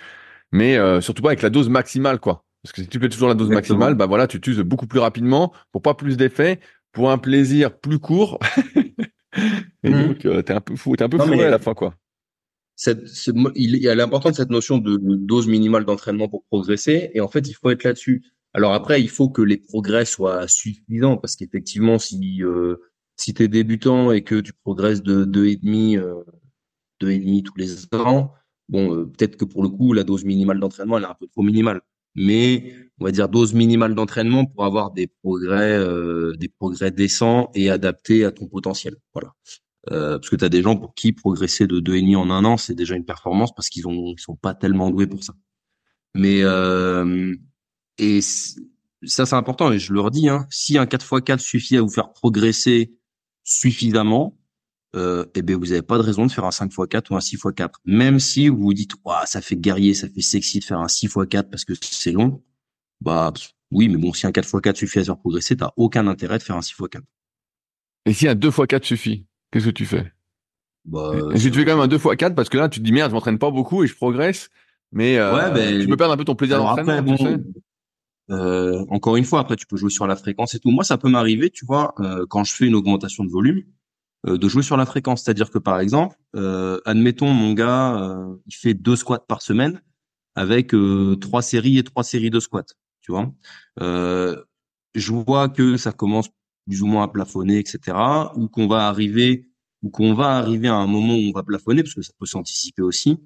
[0.52, 2.46] Mais euh, surtout pas avec la dose maximale, quoi.
[2.64, 5.00] Parce que si tu fais toujours la dose maximale, bah voilà, tu t'uses beaucoup plus
[5.00, 6.60] rapidement, pour pas plus d'effets,
[6.94, 8.40] pour un plaisir plus court.
[9.84, 10.08] et mmh.
[10.08, 11.96] donc, euh, t'es un peu fou, t'es un peu fou à la fin, quoi
[12.76, 13.06] cette,
[13.56, 17.12] il y a l'importance de cette notion de, dose minimale d'entraînement pour progresser.
[17.14, 18.24] Et en fait, il faut être là-dessus.
[18.54, 22.78] Alors après, il faut que les progrès soient suffisants parce qu'effectivement, si euh,
[23.16, 26.16] si t'es débutant et que tu progresses de deux et demi, euh,
[27.00, 28.32] deux et demi tous les ans,
[28.70, 31.28] bon, euh, peut-être que pour le coup, la dose minimale d'entraînement elle est un peu
[31.28, 31.82] trop minimale.
[32.16, 37.50] Mais on va dire dose minimale d'entraînement pour avoir des progrès, euh, des progrès décents
[37.56, 38.96] et adaptés à ton potentiel.
[39.14, 39.34] Voilà.
[39.92, 42.30] Euh, parce que tu as des gens pour qui progresser de deux et demi en
[42.30, 45.24] un an, c'est déjà une performance parce qu'ils ont ils sont pas tellement doués pour
[45.24, 45.34] ça.
[46.16, 47.36] Mais euh,
[47.98, 51.90] et ça c'est important et je leur dis hein, si un 4x4 suffit à vous
[51.90, 52.96] faire progresser
[53.44, 54.40] suffisamment,
[54.96, 57.72] euh, eh bien vous n'avez pas de raison de faire un 5x4 ou un 6x4.
[57.86, 60.88] Même si vous vous dites ouais, ça fait guerrier, ça fait sexy de faire un
[60.88, 62.44] 6x4 parce que c'est long,
[63.02, 63.34] bah
[63.72, 66.56] oui, mais bon si un 4x4 suffit à faire progresser, t'as aucun intérêt de faire
[66.56, 67.02] un 6x4.
[68.06, 70.12] Et si un 2x4 suffit Qu'est-ce que tu fais?
[70.86, 72.92] Bah, tu fais quand même un 2 x 4 parce que là, tu te dis
[72.92, 74.50] merde, je m'entraîne pas beaucoup et je progresse,
[74.92, 77.16] mais euh, tu peux perdre un peu ton plaisir d'entraînement.
[78.32, 80.72] euh, encore une fois, après, tu peux jouer sur la fréquence et tout.
[80.72, 83.64] Moi, ça peut m'arriver, tu vois, euh, quand je fais une augmentation de volume, euh,
[84.26, 85.24] de jouer sur la fréquence.
[85.24, 89.82] C'est-à-dire que, par exemple, euh, admettons, mon gars, il fait deux squats par semaine
[90.36, 90.74] avec
[91.22, 92.64] trois séries et trois séries de squats,
[93.02, 93.32] tu vois.
[93.80, 96.30] je vois que ça commence
[96.66, 97.98] plus ou moins à plafonner, etc.
[98.36, 99.50] Ou qu'on va arriver,
[99.82, 102.26] ou qu'on va arriver à un moment où on va plafonner, parce que ça peut
[102.26, 103.20] s'anticiper aussi.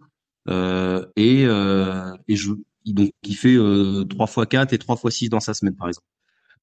[0.50, 2.52] Euh, et, euh, et je,
[2.86, 5.88] donc il fait euh, 3 fois 4 et 3 fois 6 dans sa semaine, par
[5.88, 6.08] exemple.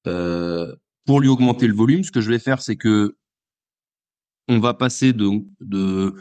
[0.07, 3.15] Euh, pour lui augmenter le volume, ce que je vais faire, c'est que
[4.47, 5.29] on va passer de,
[5.61, 6.13] de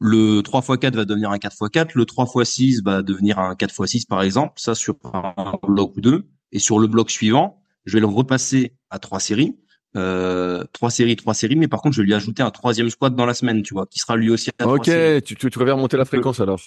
[0.00, 3.02] le 3 x 4 va devenir un 4 x 4, le 3 x 6 va
[3.02, 6.28] devenir un 4 x 6 par exemple, ça sur un bloc ou deux.
[6.52, 9.56] Et sur le bloc suivant, je vais le repasser à trois séries
[9.96, 13.14] euh, trois séries, trois séries, mais par contre, je vais lui ajouter un troisième squat
[13.14, 14.90] dans la semaine, tu vois, qui sera lui aussi à Ok,
[15.24, 16.60] tu, tu, tu vas remonter la fréquence alors.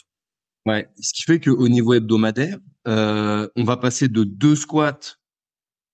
[0.66, 5.18] Ouais, ce qui fait qu'au niveau hebdomadaire, euh, on va passer de deux squats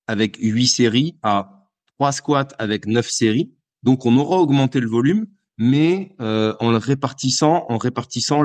[0.07, 3.53] avec huit séries à trois squats avec neuf séries.
[3.85, 8.43] Donc, on aura augmenté le volume, mais euh, en répartissant, en répartissant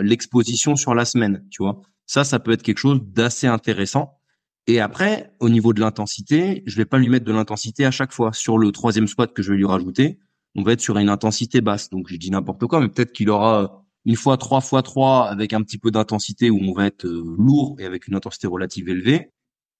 [0.00, 1.80] l'exposition sur la semaine, tu vois.
[2.06, 4.18] Ça, ça peut être quelque chose d'assez intéressant.
[4.66, 8.12] Et après, au niveau de l'intensité, je vais pas lui mettre de l'intensité à chaque
[8.12, 8.32] fois.
[8.32, 10.20] Sur le troisième squat que je vais lui rajouter,
[10.54, 11.90] on va être sur une intensité basse.
[11.90, 15.52] Donc je dis n'importe quoi, mais peut-être qu'il aura une fois trois fois trois avec
[15.52, 18.88] un petit peu d'intensité où on va être euh, lourd et avec une intensité relative
[18.88, 19.30] élevée.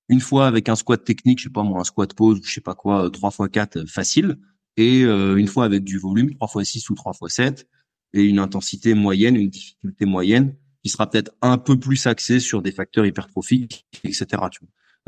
[0.08, 2.60] Une fois avec un squat technique, je sais pas moi, un squat pause, je sais
[2.60, 4.38] pas quoi, trois fois quatre euh, facile.
[4.76, 7.68] Et euh, une fois avec du volume, trois fois six ou trois fois sept
[8.14, 12.60] et une intensité moyenne, une difficulté moyenne qui sera peut-être un peu plus axé sur
[12.62, 14.26] des facteurs hypertrophiques, etc.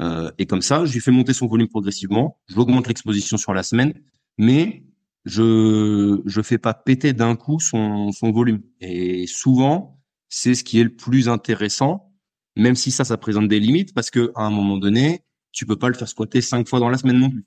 [0.00, 3.62] Euh, et comme ça, je lui fais monter son volume progressivement, j'augmente l'exposition sur la
[3.62, 3.94] semaine,
[4.38, 4.85] mais
[5.24, 8.62] je je fais pas péter d'un coup son, son volume.
[8.81, 12.12] Et souvent, c'est ce qui est le plus intéressant,
[12.57, 15.22] même si ça, ça présente des limites, parce que à un moment donné,
[15.53, 17.44] tu peux pas le faire squatter cinq fois dans la semaine non plus.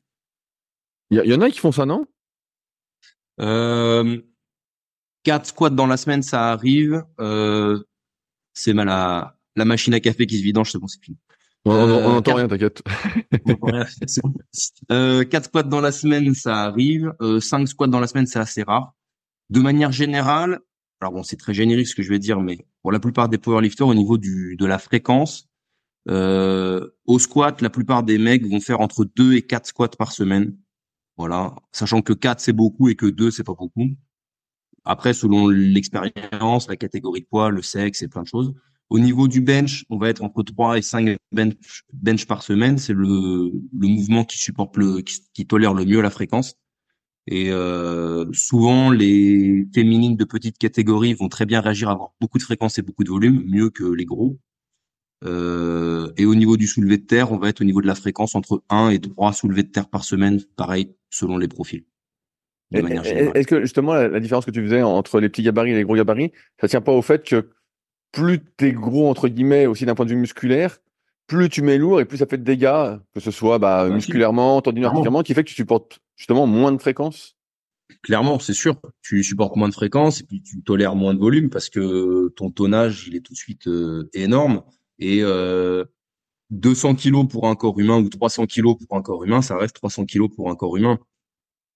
[1.09, 2.05] Il y, en a qui font ça, non?
[3.39, 4.19] Euh,
[5.23, 7.03] Quatre squats dans la semaine, ça arrive.
[7.19, 7.81] Euh,
[8.53, 11.17] c'est mal à la machine à café qui se vidange, c'est bon, c'est fini.
[11.65, 12.81] On n'entend rien, t'inquiète.
[14.91, 17.13] euh, quatre squats dans la semaine, ça arrive.
[17.21, 18.93] Euh, cinq squats dans la semaine, c'est assez rare.
[19.49, 20.59] De manière générale,
[21.01, 23.37] alors bon, c'est très générique ce que je vais dire, mais pour la plupart des
[23.37, 25.47] powerlifters, au niveau du de la fréquence,
[26.09, 30.11] euh, au squat, la plupart des mecs vont faire entre 2 et 4 squats par
[30.13, 30.57] semaine.
[31.17, 33.89] Voilà, sachant que 4 c'est beaucoup et que 2 c'est pas beaucoup.
[34.85, 38.53] Après, selon l'expérience, la catégorie de poids, le sexe et plein de choses.
[38.89, 42.77] Au niveau du bench, on va être entre 3 et 5 bench, par semaine.
[42.77, 46.55] C'est le, le mouvement qui supporte le, qui, tolère le mieux la fréquence.
[47.27, 52.37] Et euh, souvent, les féminines de petite catégorie vont très bien réagir à avoir beaucoup
[52.37, 54.39] de fréquence et beaucoup de volume, mieux que les gros.
[55.23, 57.95] Euh, et au niveau du soulevé de terre, on va être au niveau de la
[57.95, 61.85] fréquence entre 1 et 3 soulevés de terre par semaine, pareil, selon les profils.
[62.71, 65.95] Est-ce que justement la, différence que tu faisais entre les petits gabarits et les gros
[65.95, 67.49] gabarits, ça tient pas au fait que
[68.11, 70.77] plus tu es gros entre guillemets aussi d'un point de vue musculaire,
[71.27, 74.61] plus tu mets lourd et plus ça fait de dégâts, que ce soit bah, musculairement,
[74.61, 74.89] tendineux,
[75.23, 77.37] qui fait que tu supportes justement moins de fréquence
[78.03, 78.79] Clairement, c'est sûr.
[79.01, 82.51] Tu supportes moins de fréquence et puis tu tolères moins de volume parce que ton
[82.51, 84.61] tonnage il est tout de suite euh, énorme.
[84.99, 85.85] Et euh,
[86.51, 89.75] 200 kilos pour un corps humain ou 300 kilos pour un corps humain, ça reste
[89.75, 90.99] 300 kilos pour un corps humain.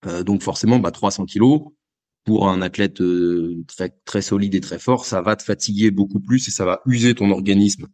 [0.05, 1.61] Euh, donc forcément, bah, 300 kilos
[2.23, 6.19] pour un athlète euh, très, très solide et très fort, ça va te fatiguer beaucoup
[6.19, 7.87] plus et ça va user ton organisme,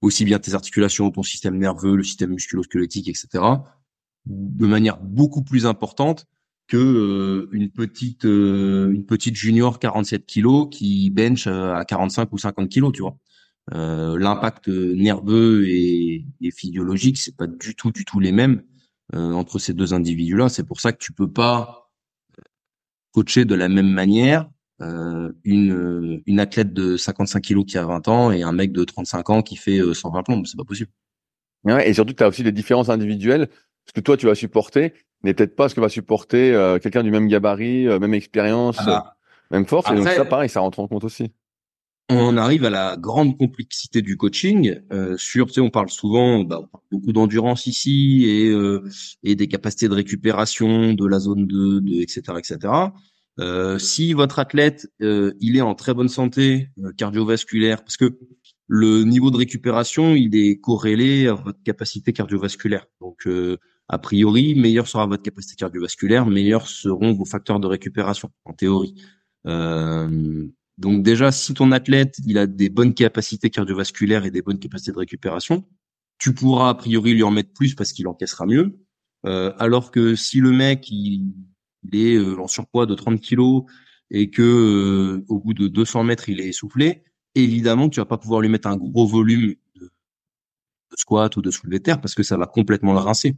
[0.00, 3.44] aussi bien tes articulations, ton système nerveux, le système musculo-squelettique, etc.,
[4.26, 6.26] de manière beaucoup plus importante
[6.66, 12.68] que euh, une petite une petite junior 47 kilos qui bench à 45 ou 50
[12.68, 13.16] kilos, tu vois.
[13.72, 18.62] Euh, l'impact nerveux et, et physiologique, c'est pas du tout, du tout les mêmes
[19.14, 20.48] euh, entre ces deux individus-là.
[20.48, 21.90] C'est pour ça que tu peux pas
[23.12, 24.48] coacher de la même manière
[24.80, 28.82] euh, une, une athlète de 55 kilos qui a 20 ans et un mec de
[28.82, 30.46] 35 ans qui fait 120 plombes.
[30.46, 30.90] C'est pas possible.
[31.62, 33.50] Ouais, et surtout, tu as aussi des différences individuelles.
[33.86, 37.10] Ce que toi, tu vas supporter n'est peut-être pas ce que va supporter quelqu'un du
[37.10, 39.16] même gabarit, même expérience, ah bah,
[39.50, 39.90] même force.
[39.92, 41.30] et donc ça, pareil, ça rentre en compte aussi
[42.10, 44.80] on arrive à la grande complexité du coaching.
[44.92, 48.82] Euh, sur, tu sais, on parle souvent, bah, beaucoup d'endurance ici et euh,
[49.22, 52.22] et des capacités de récupération de la zone 2, de etc.
[52.38, 52.72] etc.
[53.38, 58.18] Euh, si votre athlète euh, il est en très bonne santé euh, cardiovasculaire, parce que
[58.66, 62.86] le niveau de récupération il est corrélé à votre capacité cardiovasculaire.
[63.00, 63.26] Donc
[63.92, 68.94] a priori, meilleure sera votre capacité cardiovasculaire, meilleurs seront vos facteurs de récupération en théorie.
[69.46, 70.46] Euh,
[70.80, 74.92] donc déjà, si ton athlète il a des bonnes capacités cardiovasculaires et des bonnes capacités
[74.92, 75.64] de récupération,
[76.18, 78.78] tu pourras a priori lui en mettre plus parce qu'il encaissera mieux.
[79.26, 81.34] Euh, alors que si le mec il,
[81.92, 83.64] est euh, en surpoids de 30 kilos
[84.10, 88.16] et que euh, au bout de 200 mètres il est essoufflé, évidemment tu vas pas
[88.16, 89.90] pouvoir lui mettre un gros volume de,
[90.96, 93.36] squat ou de soulevé terre parce que ça va complètement le rincer.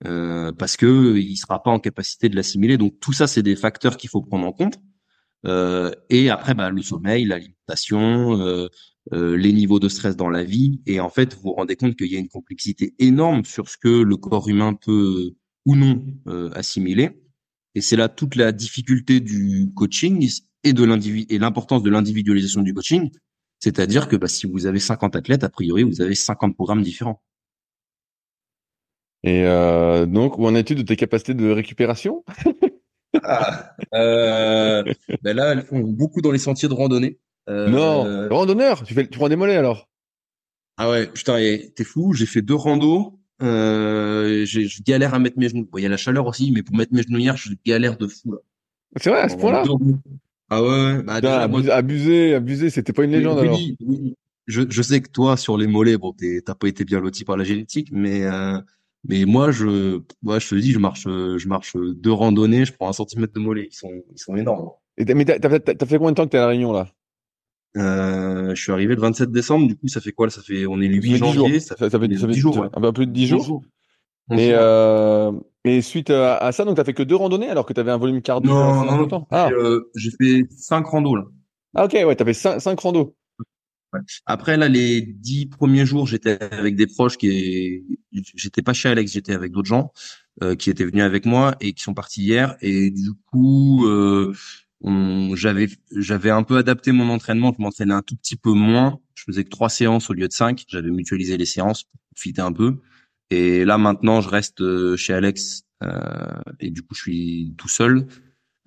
[0.00, 2.78] parce que il sera pas en capacité de l'assimiler.
[2.78, 4.80] Donc tout ça, c'est des facteurs qu'il faut prendre en compte.
[5.46, 8.68] Euh, et après, bah, le sommeil, l'alimentation, euh,
[9.12, 10.80] euh, les niveaux de stress dans la vie.
[10.86, 13.76] Et en fait, vous vous rendez compte qu'il y a une complexité énorme sur ce
[13.76, 15.32] que le corps humain peut
[15.64, 16.04] ou non
[16.54, 17.10] assimiler.
[17.74, 20.28] Et c'est là toute la difficulté du coaching
[20.64, 23.10] et de l'individu et l'importance de l'individualisation du coaching.
[23.60, 27.22] C'est-à-dire que bah, si vous avez 50 athlètes, a priori, vous avez 50 programmes différents.
[29.24, 32.24] Et euh, donc, où en es-tu de tes capacités de récupération?
[33.94, 34.84] euh,
[35.22, 37.18] ben là, elles font beaucoup dans les sentiers de randonnée.
[37.48, 39.88] Euh, non, randonneur, tu fais, tu prends des mollets alors
[40.76, 41.38] Ah ouais, putain,
[41.74, 42.12] t'es fou.
[42.14, 43.18] J'ai fait deux randos.
[43.42, 45.68] Euh, je galère à mettre mes genoux.
[45.76, 48.06] il y a la chaleur aussi, mais pour mettre mes genoux hier, je galère de
[48.06, 48.38] fou là.
[49.00, 49.64] C'est vrai à ce point-là
[50.50, 51.20] Ah ouais, bah,
[51.72, 53.58] abusé, abusé, c'était pas une légende alors.
[54.48, 57.36] Je, je sais que toi sur les mollets, bon, t'as pas été bien loti par
[57.36, 58.58] la génétique, mais euh,
[59.04, 62.88] mais moi, je, moi, je te dis, je marche, je marche deux randonnées, je prends
[62.88, 63.68] un centimètre de mollet.
[63.70, 64.70] Ils sont, ils sont énormes.
[64.96, 66.88] Et mais t'as, fait combien de temps que t'es à la Réunion là?
[67.76, 69.66] Euh, Je suis arrivé le 27 décembre.
[69.66, 70.30] Du coup, ça fait quoi?
[70.30, 71.60] Ça fait, on est le 8 janvier.
[71.60, 73.62] Ça, fait, ça fait 10 jours, un peu plus de 10 jours.
[74.28, 75.32] Mais euh,
[75.64, 78.22] et suite à, ça, donc t'as fait que deux randonnées alors que t'avais un volume
[78.22, 78.50] cardio.
[78.52, 79.26] Non, non, non.
[79.30, 79.50] Ah.
[79.50, 81.24] Euh, j'ai fait cinq randos là.
[81.74, 83.14] Ah ok, ouais, t'as fait cinq, cinq randos.
[84.26, 89.12] Après là, les dix premiers jours, j'étais avec des proches qui, j'étais pas chez Alex,
[89.12, 89.92] j'étais avec d'autres gens
[90.42, 92.56] euh, qui étaient venus avec moi et qui sont partis hier.
[92.62, 94.34] Et du coup, euh,
[95.34, 97.52] j'avais j'avais un peu adapté mon entraînement.
[97.56, 98.98] Je m'entraînais un tout petit peu moins.
[99.14, 100.64] Je faisais que trois séances au lieu de cinq.
[100.68, 102.78] J'avais mutualisé les séances pour profiter un peu.
[103.30, 105.64] Et là maintenant, je reste euh, chez Alex
[106.60, 108.06] et du coup, je suis tout seul.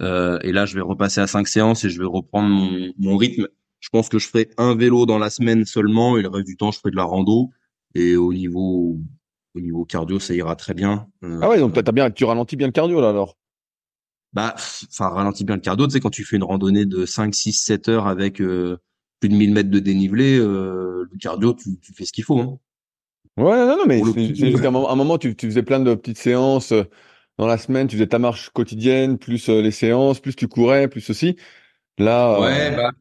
[0.01, 2.49] et là, je vais repasser à cinq séances et je vais reprendre
[2.99, 3.47] mon rythme.
[3.85, 6.57] Je pense que je ferai un vélo dans la semaine seulement et le reste du
[6.57, 7.51] temps, je ferai de la rando.
[7.93, 8.97] Et au niveau
[9.53, 11.07] au niveau cardio, ça ira très bien.
[11.21, 13.37] ah ouais, donc t'as bien, tu ralentis bien le cardio là alors?
[14.33, 15.85] Bah, enfin, ralentis bien le cardio.
[15.85, 18.79] Tu sais, quand tu fais une randonnée de 5, 6, 7 heures avec euh,
[19.19, 22.39] plus de 1000 mètres de dénivelé, euh, le cardio, tu, tu fais ce qu'il faut.
[22.39, 22.57] Hein.
[23.37, 26.17] Ouais, non, non, mais c'est juste qu'à un moment, tu, tu faisais plein de petites
[26.17, 26.85] séances euh,
[27.37, 31.01] dans la semaine, tu faisais ta marche quotidienne, plus les séances, plus tu courais, plus
[31.01, 31.35] ceci.
[31.99, 32.41] Là.
[32.41, 32.91] Ouais, bah,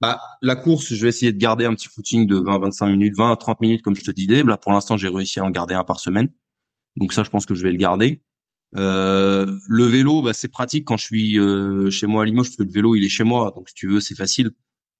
[0.00, 3.14] bah, la course, je vais essayer de garder un petit footing de 20, 25 minutes,
[3.16, 4.42] 20, 30 minutes, comme je te disais.
[4.42, 6.28] Là, pour l'instant, j'ai réussi à en garder un par semaine.
[6.96, 8.22] Donc ça, je pense que je vais le garder.
[8.76, 12.56] Euh, le vélo, bah, c'est pratique quand je suis euh, chez moi à Limoges, parce
[12.56, 13.52] que le vélo, il est chez moi.
[13.54, 14.50] Donc, si tu veux, c'est facile.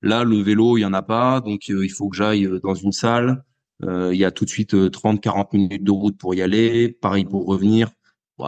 [0.03, 1.41] Là, le vélo, il y en a pas.
[1.41, 3.45] Donc, euh, il faut que j'aille dans une salle.
[3.83, 6.91] il y a tout de suite 30-40 minutes de route pour y aller.
[6.91, 7.91] Pareil pour revenir.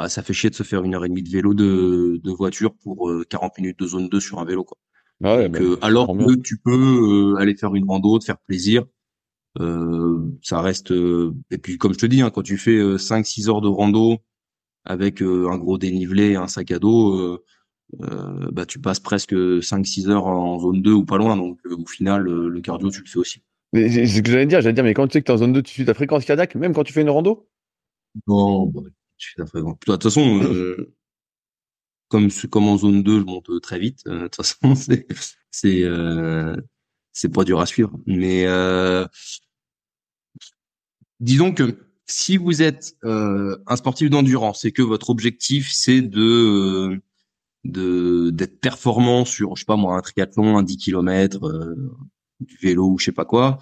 [0.09, 3.13] Ça fait chier de se faire une heure et demie de vélo de, voiture pour
[3.29, 4.67] 40 minutes de zone 2 sur un vélo.
[5.25, 8.85] Ah bah, alors que tu peux aller faire une rando, te faire plaisir.
[9.59, 10.93] ça reste
[11.51, 14.21] et puis comme je te dis hein, quand tu fais 5-6 heures de rando
[14.87, 17.45] avec euh, un gros dénivelé, un sac à dos, euh,
[18.01, 21.37] euh, bah, tu passes presque 5-6 heures en zone 2 ou pas loin.
[21.37, 23.43] Donc au final, le cardio, tu le fais aussi.
[23.75, 25.39] C'est ce que j'allais dire, j'allais dire, mais quand tu sais que tu es en
[25.39, 27.49] zone 2, tu suis ta fréquence cardiaque, même quand tu fais une rando?
[28.27, 28.83] Non, bah,
[29.19, 29.75] tu fais ta fréquence.
[29.87, 30.41] De toute façon,
[32.09, 34.05] comme, comme en zone 2, je monte très vite.
[34.07, 35.07] de toute façon, c'est
[35.51, 35.85] c'est
[37.13, 37.99] c'est pas dur à suivre.
[38.07, 38.47] Mais
[41.21, 46.21] disons que si vous êtes euh, un sportif d'endurance et que votre objectif c'est de
[46.21, 47.03] euh,
[47.65, 51.75] de d'être performant sur je sais pas moi un triathlon un 10 km euh,
[52.41, 53.59] du vélo ou je sais pas quoi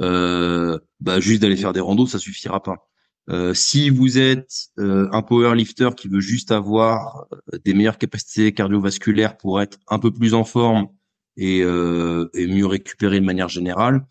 [0.00, 2.90] euh, bah juste d'aller faire des randos ça suffira pas
[3.28, 7.26] euh, si vous êtes un powerlifter qui veut juste avoir
[7.64, 10.88] des meilleures capacités cardiovasculaires pour être un peu plus en forme
[11.36, 14.06] et, et mieux récupérer de manière générale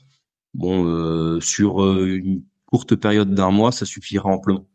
[0.54, 4.68] bon sur une courte période d'un mois, ça suffira amplement.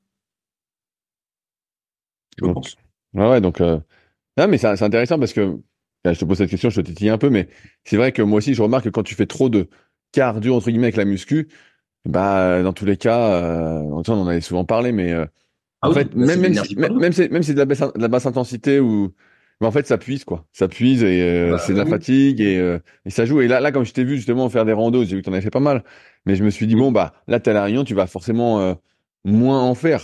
[2.39, 2.77] Je pense.
[3.15, 3.79] ouais, donc, euh...
[4.39, 5.59] non, mais c'est intéressant parce que,
[6.05, 7.49] je te pose cette question, je te titille un peu, mais
[7.85, 9.69] c'est vrai que moi aussi, je remarque que quand tu fais trop de
[10.13, 11.49] cardio, entre guillemets, avec la muscu,
[12.07, 15.27] bah, dans tous les cas, euh, on en avait souvent parlé, mais, euh,
[15.83, 18.09] ah en fait, même, même, si, même, même, si, c'est de la basse, de la
[18.09, 19.15] basse intensité ou,
[19.61, 20.47] mais en fait, ça puise, quoi.
[20.53, 23.43] Ça puise et euh, bah c'est de la fatigue et, euh, et, ça joue.
[23.43, 25.33] Et là, là, comme je t'ai vu justement faire des randos, j'ai vu que t'en
[25.33, 25.85] avais fait pas mal.
[26.25, 28.61] Mais je me suis dit, bon, bah, là, t'es à la Réunion, tu vas forcément
[28.61, 28.75] euh,
[29.25, 30.03] moins en faire.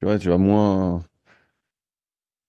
[0.00, 1.02] Tu vois, tu vas moins.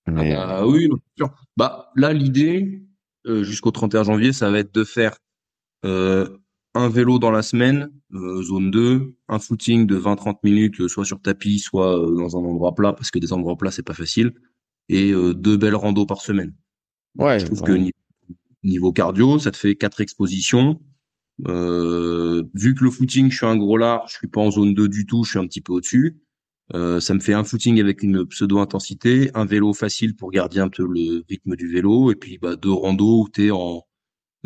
[0.08, 1.30] Ah bah, oui, sûr.
[1.58, 2.84] Bah, là, l'idée,
[3.26, 5.18] jusqu'au 31 janvier, ça va être de faire
[6.76, 11.60] un vélo dans la semaine, zone 2, un footing de 20-30 minutes, soit sur tapis,
[11.60, 14.34] soit dans un endroit plat, parce que des endroits plats, c'est pas facile
[14.90, 16.54] et euh, deux belles randos par semaine.
[17.18, 17.40] Ouais.
[17.40, 17.78] Je trouve que
[18.64, 20.80] niveau, cardio, ça te fait quatre expositions.
[21.48, 24.74] Euh, vu que le footing, je suis un gros large, je suis pas en zone
[24.74, 26.18] 2 du tout, je suis un petit peu au-dessus.
[26.74, 30.70] Euh, ça me fait un footing avec une pseudo-intensité, un vélo facile pour garder un
[30.70, 33.84] peu le rythme du vélo, et puis bah, deux randos où tu es en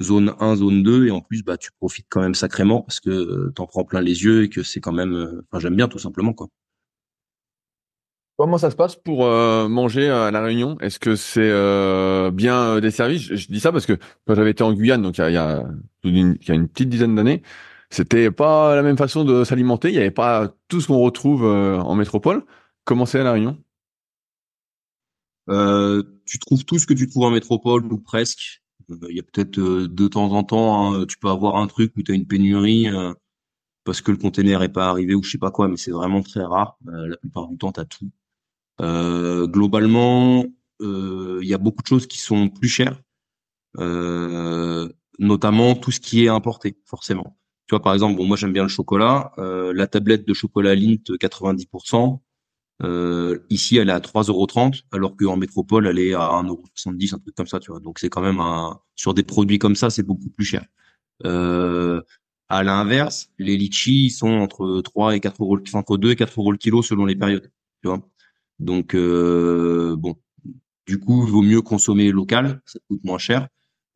[0.02, 3.10] zone 1, zone 2, et en plus bah tu profites quand même sacrément parce que
[3.10, 5.88] euh, t'en prends plein les yeux et que c'est quand même, euh, enfin j'aime bien
[5.88, 6.48] tout simplement quoi.
[8.40, 10.78] Comment ça se passe pour euh, manger à la Réunion?
[10.80, 13.20] Est-ce que c'est euh, bien euh, desservi?
[13.20, 15.30] Je, je, dis ça parce que quand j'avais été en Guyane, donc il y a,
[15.30, 15.66] y a,
[16.06, 17.42] une, il y a une petite dizaine d'années,
[17.90, 19.90] c'était pas la même façon de s'alimenter.
[19.90, 22.46] Il n'y avait pas tout ce qu'on retrouve en métropole.
[22.86, 23.58] Comment c'est à la Réunion?
[26.26, 28.62] Tu trouves tout ce que tu trouves en métropole ou presque.
[28.90, 32.04] Il y a peut-être de temps en temps, hein, tu peux avoir un truc où
[32.04, 32.88] tu as une pénurie
[33.84, 36.22] parce que le container est pas arrivé ou je sais pas quoi, mais c'est vraiment
[36.22, 36.78] très rare.
[36.86, 38.12] la plupart du temps, tu as tout.
[38.82, 40.46] Euh, globalement,
[40.82, 43.02] euh, il y a beaucoup de choses qui sont plus chères,
[43.78, 47.38] euh, notamment tout ce qui est importé, forcément.
[47.68, 49.32] Tu vois, par exemple, bon, moi j'aime bien le chocolat.
[49.38, 52.20] la tablette de chocolat Lindt 90%,
[52.84, 57.36] euh, ici, elle est à 3,30€, alors qu'en métropole, elle est à 1,70€, un truc
[57.36, 57.80] comme ça, tu vois.
[57.80, 60.66] Donc, c'est quand même un, sur des produits comme ça, c'est beaucoup plus cher.
[61.26, 62.02] Euh,
[62.50, 66.52] à l'inverse, les litchis, sont entre 3 et 4 euros, entre 2 et 4 euros
[66.52, 67.52] le kilo selon les périodes,
[67.84, 68.02] tu vois.
[68.60, 70.16] Donc euh, bon,
[70.88, 73.48] du coup, il vaut mieux consommer local, ça coûte moins cher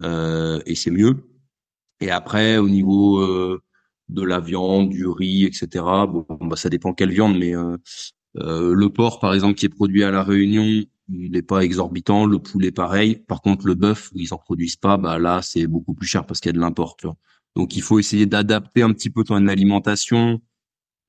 [0.04, 1.28] euh, et c'est mieux.
[2.00, 3.62] Et après, au niveau euh,
[4.10, 5.68] de la viande, du riz, etc.
[6.08, 7.54] Bon, bah, ça dépend quelle viande, mais
[8.36, 12.26] le porc, par exemple, qui est produit à la Réunion, il n'est pas exorbitant.
[12.26, 13.16] Le poulet, pareil.
[13.16, 16.26] Par contre, le bœuf, où ils en produisent pas, bah là, c'est beaucoup plus cher
[16.26, 16.98] parce qu'il y a de l'import.
[17.56, 20.42] Donc, il faut essayer d'adapter un petit peu ton alimentation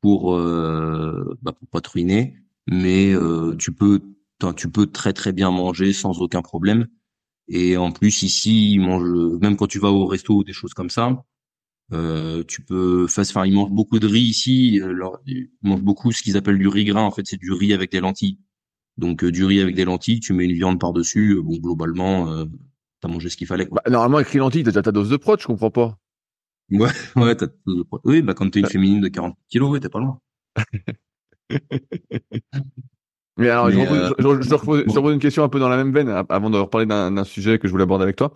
[0.02, 4.00] pour euh, bah, pas te ruiner mais euh, tu peux
[4.56, 6.86] tu peux très très bien manger sans aucun problème.
[7.48, 10.74] Et en plus ici, ils mangent même quand tu vas au resto ou des choses
[10.74, 11.24] comme ça.
[11.94, 14.80] Euh, tu peux, enfin, ils mangent beaucoup de riz ici.
[14.82, 17.02] Alors, ils mangent beaucoup ce qu'ils appellent du riz gras.
[17.02, 18.38] En fait, c'est du riz avec des lentilles.
[18.96, 21.40] Donc, du riz avec des lentilles, tu mets une viande par dessus.
[21.42, 22.44] Bon, globalement, euh,
[23.00, 23.68] t'as mangé ce qu'il fallait.
[23.70, 25.36] Bah, normalement, avec les lentilles, t'as déjà ta dose de prot.
[25.38, 25.98] Je comprends pas.
[26.70, 28.00] Ouais, ouais, t'as ta dose de prot.
[28.04, 30.18] Oui, bah quand t'es une féminine de 40 kilos, ouais, t'es pas loin.
[33.36, 36.58] Mais alors, je, te repose, une question un peu dans la même veine avant de
[36.58, 38.32] reparler d'un sujet que je voulais aborder avec toi.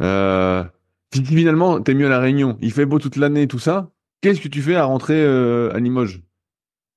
[0.00, 0.64] Euh,
[1.12, 2.56] finalement, t'es mieux à la Réunion.
[2.60, 3.90] Il fait beau toute l'année, tout ça.
[4.20, 6.22] Qu'est-ce que tu fais à rentrer euh, à Limoges?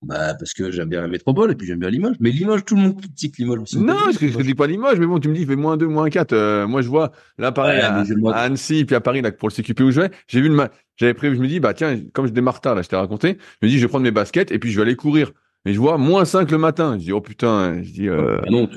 [0.05, 2.17] Bah parce que j'aime bien la métropole et puis j'aime bien Limoges.
[2.19, 3.77] Mais Limoges, tout le monde critique Limoges aussi.
[3.77, 5.87] Non, je, je, dis pas Limoges, mais bon, tu me dis il fait moins 2,
[5.87, 6.33] moins 4.
[6.33, 8.03] Euh, moi je vois là pareil à,
[8.35, 11.13] Annecy puis à Paris là pour le CQP où je vais, j'ai vu le j'avais
[11.13, 13.65] prévu, je me dis bah tiens, comme je démarre tard là, je t'ai raconté, je
[13.65, 15.31] me dis je vais prendre mes baskets et puis je vais aller courir.
[15.65, 16.97] Et je vois moins 5 le matin.
[16.99, 18.67] Je dis oh putain, je dis euh, ah non,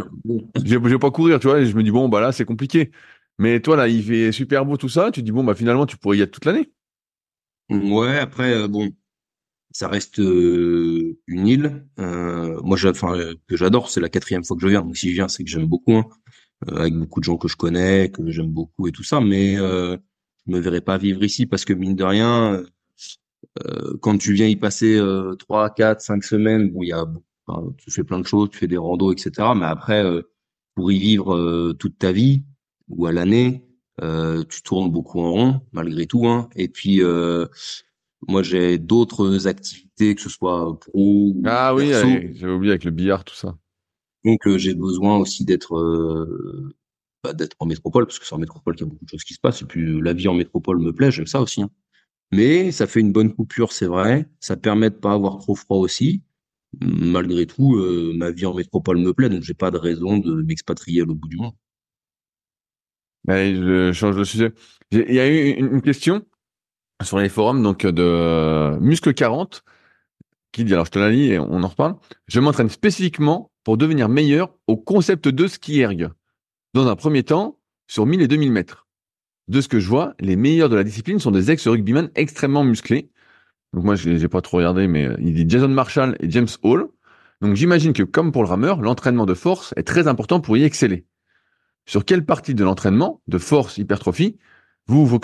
[0.64, 2.92] je vais pas courir, tu vois, et je me dis bon bah là c'est compliqué.
[3.38, 5.96] Mais toi là, il fait super beau tout ça, tu dis bon bah finalement tu
[5.96, 6.72] pourrais y être toute l'année.
[7.68, 8.92] Ouais, après euh, bon
[9.76, 11.86] ça reste euh, une île.
[11.98, 14.80] Euh, moi, enfin, que j'adore, c'est la quatrième fois que je viens.
[14.80, 16.06] Donc, si je viens, c'est que j'aime beaucoup, hein.
[16.70, 19.20] euh, avec beaucoup de gens que je connais, que j'aime beaucoup et tout ça.
[19.20, 19.98] Mais euh,
[20.46, 22.64] je me verrais pas vivre ici parce que mine de rien,
[23.66, 24.98] euh, quand tu viens y passer
[25.38, 27.04] trois, quatre, cinq semaines, bon, il y a,
[27.76, 29.48] tu fais plein de choses, tu fais des randos, etc.
[29.54, 30.02] Mais après,
[30.74, 32.44] pour y vivre toute ta vie
[32.88, 33.64] ou à l'année,
[34.00, 36.26] tu tournes beaucoup en rond malgré tout.
[36.26, 36.48] Hein.
[36.56, 37.02] Et puis
[38.28, 42.90] moi, j'ai d'autres activités, que ce soit pro ou Ah oui, j'avais oublié avec le
[42.90, 43.56] billard, tout ça.
[44.24, 46.74] Donc, euh, j'ai besoin aussi d'être euh,
[47.22, 49.24] bah, d'être en métropole, parce que c'est en métropole qu'il y a beaucoup de choses
[49.24, 49.62] qui se passent.
[49.62, 51.62] Et puis, la vie en métropole me plaît, j'aime ça aussi.
[51.62, 51.70] Hein.
[52.32, 54.28] Mais ça fait une bonne coupure, c'est vrai.
[54.40, 56.22] Ça permet de pas avoir trop froid aussi.
[56.80, 60.42] Malgré tout, euh, ma vie en métropole me plaît, donc j'ai pas de raison de
[60.42, 61.54] m'expatrier à l'autre bout du monde.
[63.28, 64.52] Je change de sujet.
[64.90, 66.24] Il y a eu une question
[67.02, 69.62] sur les forums donc de Muscle 40
[70.52, 71.96] qui dit alors je te la lis et on en reparle.
[72.28, 76.10] Je m'entraîne spécifiquement pour devenir meilleur au concept de ski erg.
[76.72, 77.58] Dans un premier temps,
[77.88, 78.86] sur 1000 et 2000 mètres.
[79.48, 83.10] De ce que je vois, les meilleurs de la discipline sont des ex-rugbymen extrêmement musclés.
[83.72, 86.88] Donc moi, je n'ai pas trop regardé, mais il dit Jason Marshall et James Hall.
[87.40, 90.64] Donc j'imagine que comme pour le rameur, l'entraînement de force est très important pour y
[90.64, 91.06] exceller.
[91.86, 94.36] Sur quelle partie de l'entraînement, de force hypertrophie,
[94.86, 95.20] vous vous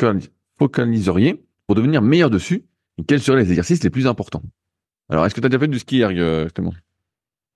[0.59, 2.65] focaliseriez pour devenir meilleur dessus
[2.99, 4.43] et quels seraient les exercices les plus importants?
[5.09, 6.73] Alors, est-ce que tu as déjà fait du ski erg, euh, justement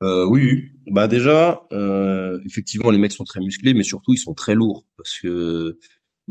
[0.02, 4.34] euh, oui, bah déjà, euh, effectivement, les mecs sont très musclés, mais surtout ils sont
[4.34, 5.78] très lourds parce que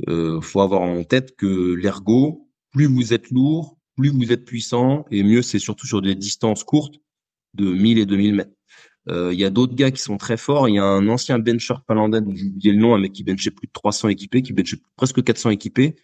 [0.08, 5.06] euh, faut avoir en tête que l'ergo, plus vous êtes lourd, plus vous êtes puissant,
[5.10, 7.00] et mieux c'est surtout sur des distances courtes
[7.56, 8.55] de 1000 et 2000 mètres.
[9.08, 10.68] Euh, il y a d'autres gars qui sont très forts.
[10.68, 13.52] Il y a un ancien bencher palandais, j'ai oublié le nom, un mec qui benchait
[13.52, 15.96] plus de 300 équipés, qui benchait presque 400 équipés,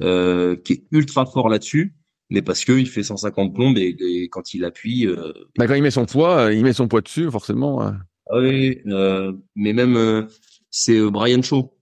[0.00, 1.94] euh, qui est ultra fort là-dessus,
[2.30, 5.06] mais parce que il fait 150 plombes et, quand il appuie.
[5.06, 7.80] Euh, bah quand il met son poids, euh, il met son poids dessus, forcément.
[7.82, 10.26] Ah oui, euh, mais même euh,
[10.70, 11.76] c'est Brian Shaw,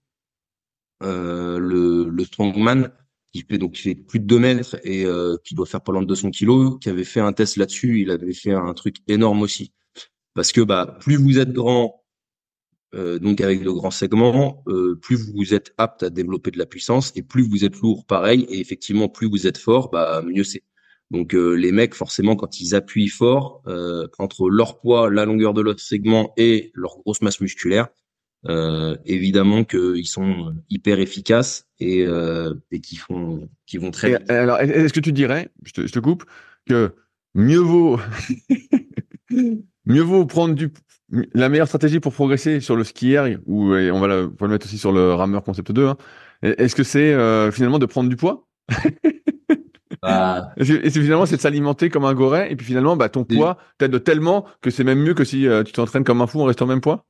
[1.02, 2.90] le, le strongman,
[3.32, 5.04] qui fait donc qui fait plus de 2 mètres et
[5.44, 8.00] qui doit faire pas loin de 200 kilos, qui avait fait un test là-dessus.
[8.00, 9.72] Il avait fait un truc énorme aussi,
[10.38, 12.04] parce que bah plus vous êtes grand,
[12.94, 16.64] euh, donc avec de grands segments, euh, plus vous êtes apte à développer de la
[16.64, 18.46] puissance et plus vous êtes lourd, pareil.
[18.48, 20.62] Et effectivement, plus vous êtes fort, bah mieux c'est.
[21.10, 23.64] Donc euh, les mecs, forcément, quand ils appuient fort,
[24.20, 27.88] entre leur poids, la longueur de leur segment et leur grosse masse musculaire,
[29.04, 32.06] évidemment qu'ils sont hyper efficaces et,
[32.70, 34.12] et qui font, qui vont très.
[34.12, 36.24] Et, alors, est-ce que tu dirais, je te, je te coupe,
[36.64, 36.94] que
[37.34, 37.98] mieux vaut
[39.88, 40.70] mieux vaut prendre du
[41.10, 44.78] la meilleure stratégie pour progresser sur le ski erg, ou on va, le, mettre aussi
[44.78, 45.96] sur le rameur concept 2, hein,
[46.42, 48.46] est-ce que c'est euh, finalement de prendre du poids?
[50.00, 53.58] Bah, Et finalement, c'est de s'alimenter comme un goret, et puis finalement, bah, ton poids
[53.78, 56.44] t'aide tellement que c'est même mieux que si euh, tu t'entraînes comme un fou en
[56.44, 57.04] restant même poids?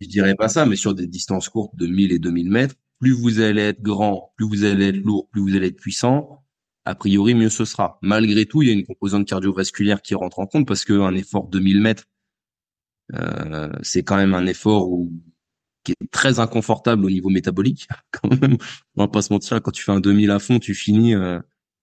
[0.00, 3.12] Je dirais pas ça, mais sur des distances courtes de 1000 et 2000 mètres, plus
[3.12, 6.42] vous allez être grand, plus vous allez être lourd, plus vous allez être puissant,
[6.86, 7.98] a priori, mieux ce sera.
[8.00, 11.48] Malgré tout, il y a une composante cardiovasculaire qui rentre en compte parce qu'un effort
[11.48, 12.04] de 1000 mètres,
[13.14, 14.88] euh, c'est quand même un effort
[15.82, 17.88] qui est très inconfortable au niveau métabolique.
[18.12, 18.56] Quand même,
[18.96, 21.40] on va mentir, quand tu fais un 2000 à fond, tu finis, euh,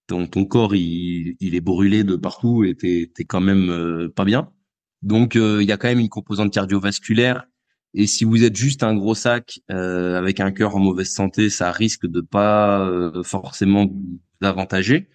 [0.07, 4.09] ton, ton corps il, il est brûlé de partout et t'es es quand même euh,
[4.09, 4.51] pas bien.
[5.01, 7.45] Donc il y a quand même une composante cardiovasculaire.
[7.93, 11.71] Et si vous êtes juste un gros sac avec un cœur en mauvaise santé, ça
[11.71, 12.89] risque de pas
[13.23, 13.87] forcément
[14.43, 15.09] vous avantager.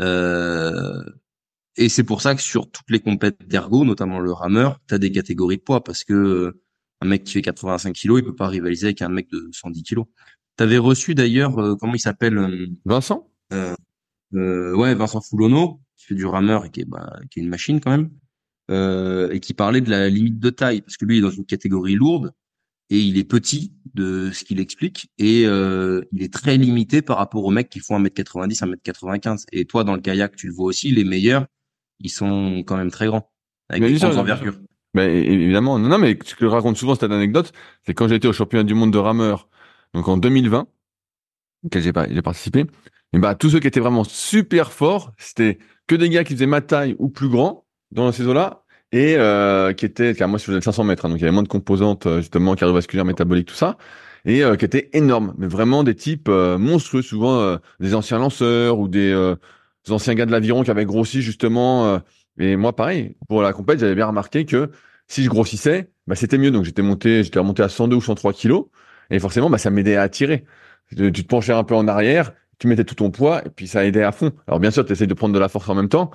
[0.00, 1.02] Euh,
[1.76, 4.98] et c'est pour ça que sur toutes les compétitions d'ergo, notamment le rameur, tu as
[4.98, 6.60] des catégories de poids parce que
[7.00, 9.82] un mec qui fait 85 kilos, il peut pas rivaliser avec un mec de 110
[9.82, 10.06] kilos.
[10.56, 13.30] T'avais reçu d'ailleurs, euh, comment il s'appelle euh, Vincent?
[13.52, 13.74] Euh,
[14.32, 17.80] Ouais, Vincent Foulonneau, qui fait du rameur et qui est, bah, qui est une machine
[17.80, 18.10] quand même,
[19.30, 21.46] et qui parlait de la limite de taille, parce que lui il est dans une
[21.46, 22.32] catégorie lourde,
[22.90, 27.44] et il est petit de ce qu'il explique, et il est très limité par rapport
[27.44, 29.44] aux mecs qui font 1m90, 1m95.
[29.52, 31.46] Et toi, dans le kayak, tu le vois aussi, les meilleurs,
[32.00, 33.30] ils sont quand même très grands,
[33.68, 34.58] avec des grandes envergures.
[34.94, 35.78] Ben, évidemment.
[35.78, 37.52] Non, non, mais ce que je raconte souvent, cette anecdote,
[37.84, 39.48] c'est quand j'étais au championnat du monde de rameur,
[39.92, 40.66] donc en 2020,
[41.64, 42.66] auquel j'ai participé,
[43.12, 46.46] et bah, tous ceux qui étaient vraiment super forts, c'était que des gars qui faisaient
[46.46, 48.63] ma taille ou plus grand dans ces eaux-là,
[48.94, 51.32] et euh, qui étaient, car moi je faisais 500 mètres, hein, donc il y avait
[51.32, 53.76] moins de composantes, euh, justement, cardiovasculaires, métaboliques, tout ça,
[54.24, 58.18] et euh, qui étaient énormes, mais vraiment des types euh, monstrueux, souvent euh, des anciens
[58.18, 59.12] lanceurs ou des,
[59.84, 62.00] des, anciens gars de l'aviron qui avaient grossi, justement,
[62.38, 64.70] et moi, pareil, pour la compète, j'avais bien remarqué que
[65.08, 66.50] si je grossissais, bah, c'était mieux.
[66.50, 68.66] Donc, j'étais monté, j'étais remonté à 102 ou 103 kilos.
[69.10, 70.44] Et forcément, bah, ça m'aidait à tirer.
[70.96, 73.84] Tu te penchais un peu en arrière, tu mettais tout ton poids, et puis ça
[73.84, 74.32] aidait à fond.
[74.46, 76.10] Alors, bien sûr, tu essayes de prendre de la force en même temps,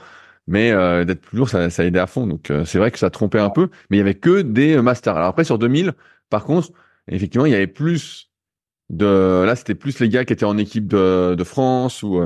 [0.49, 2.27] mais euh, d'être plus lourd, ça, ça aidait à fond.
[2.27, 4.75] Donc, euh, c'est vrai que ça trompait un peu, mais il y avait que des
[4.75, 5.15] euh, masters.
[5.15, 5.93] Alors après, sur 2000,
[6.29, 6.71] par contre,
[7.07, 8.31] effectivement, il y avait plus
[8.89, 9.43] de...
[9.45, 12.21] Là, c'était plus les gars qui étaient en équipe de, de France ou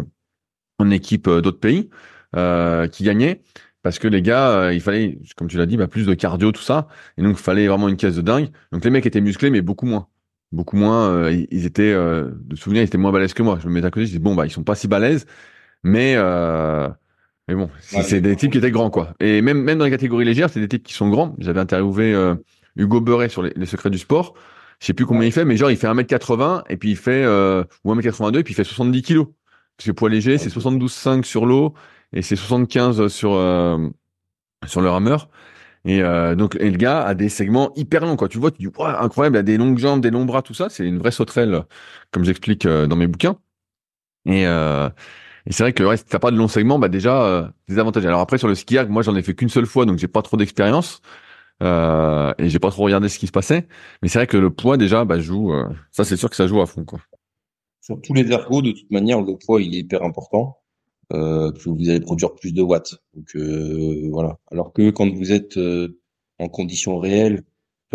[0.79, 1.89] en équipe d'autres pays
[2.91, 3.41] qui gagnaient
[3.83, 6.51] parce que les gars, euh, il fallait, comme tu l'as dit, bah, plus de cardio,
[6.51, 8.49] tout ça, et donc il fallait vraiment une caisse de dingue.
[8.71, 10.07] Donc les mecs étaient musclés, mais beaucoup moins,
[10.51, 11.09] beaucoup moins.
[11.09, 13.59] Euh, ils étaient, euh, de souvenir, ils étaient moins balèzes que moi.
[13.61, 15.25] Je me mettais à côté, je dis bon bah ils sont pas si balèzes,
[15.83, 16.89] mais euh,
[17.47, 19.13] mais bon, c'est des types qui étaient grands quoi.
[19.19, 21.35] Et même même dans les catégories légères, c'est des types qui sont grands.
[21.39, 22.15] J'avais interviewé
[22.75, 24.33] Hugo Beuret sur les, secrets du sport.
[24.79, 27.25] Je sais plus combien il fait, mais genre il fait 1m80 et puis il fait
[27.25, 29.27] ou 1m82 et puis il fait 70 kilos.
[29.77, 31.73] Parce que poids léger, c'est 72,5 sur l'eau
[32.13, 33.89] et c'est 75 sur euh,
[34.65, 35.29] sur le rameur.
[35.85, 38.29] Et euh, donc et le gars a des segments hyper longs quoi.
[38.29, 40.69] Tu vois, tu dis incroyable, il a des longues jambes, des longs bras, tout ça.
[40.69, 41.63] C'est une vraie sauterelle,
[42.11, 43.37] comme j'explique euh, dans mes bouquins.
[44.25, 44.89] Et, euh,
[45.45, 47.79] et c'est vrai que ouais, si t'as pas de longs segments, bah déjà euh, des
[47.79, 48.05] avantages.
[48.05, 50.21] Alors après sur le ski moi j'en ai fait qu'une seule fois, donc j'ai pas
[50.21, 51.01] trop d'expérience.
[51.61, 53.67] Euh, et j'ai pas trop regardé ce qui se passait,
[54.01, 55.53] mais c'est vrai que le poids déjà bah, joue.
[55.91, 56.99] ça c'est sûr que ça joue à fond quoi.
[57.79, 60.57] Sur tous les ergos, de toute manière, le poids il est hyper important
[61.11, 62.95] euh, vous allez produire plus de watts.
[63.13, 64.39] Donc euh, voilà.
[64.51, 65.99] Alors que quand vous êtes euh,
[66.39, 67.43] en conditions réelles,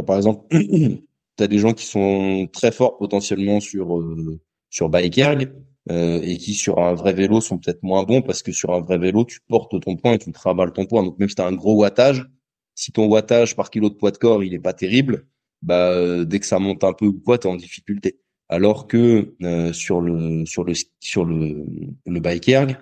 [0.06, 0.98] par exemple, tu
[1.40, 4.40] as des gens qui sont très forts potentiellement sur euh,
[4.70, 5.52] sur bike erg
[5.90, 8.80] euh, et qui sur un vrai vélo sont peut-être moins bons parce que sur un
[8.80, 11.02] vrai vélo, tu portes ton poids et tu travailles ton poids.
[11.02, 12.26] Donc même si tu as un gros wattage,
[12.74, 15.26] si ton wattage par kilo de poids de corps, il est pas terrible,
[15.62, 18.20] bah dès que ça monte un peu ou quoi, tu es en difficulté.
[18.48, 19.34] Alors que
[19.72, 21.66] sur le sur le sur le
[22.06, 22.76] le bike erg,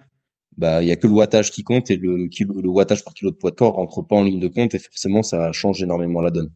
[0.56, 3.30] bah il y a que le wattage qui compte et le le wattage par kilo
[3.30, 6.20] de poids de corps rentre pas en ligne de compte et forcément ça change énormément
[6.20, 6.52] la donne.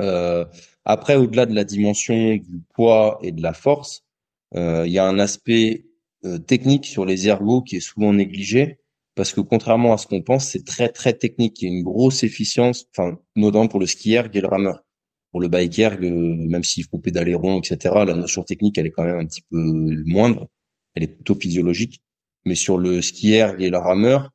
[0.00, 0.44] Euh,
[0.84, 4.05] après, au-delà de la dimension du poids et de la force, euh,
[4.56, 5.86] il y a un aspect
[6.24, 8.78] euh, technique sur les ergots qui est souvent négligé
[9.14, 11.62] parce que contrairement à ce qu'on pense, c'est très très technique.
[11.62, 14.82] Il y a une grosse efficience, enfin notamment pour le skier et le rameur.
[15.32, 19.04] Pour le biker, même s'il faut pédaler rond, etc., la notion technique elle est quand
[19.04, 19.58] même un petit peu
[20.06, 20.48] moindre.
[20.94, 22.00] Elle est plutôt physiologique
[22.46, 24.30] mais sur le skier et le rameur,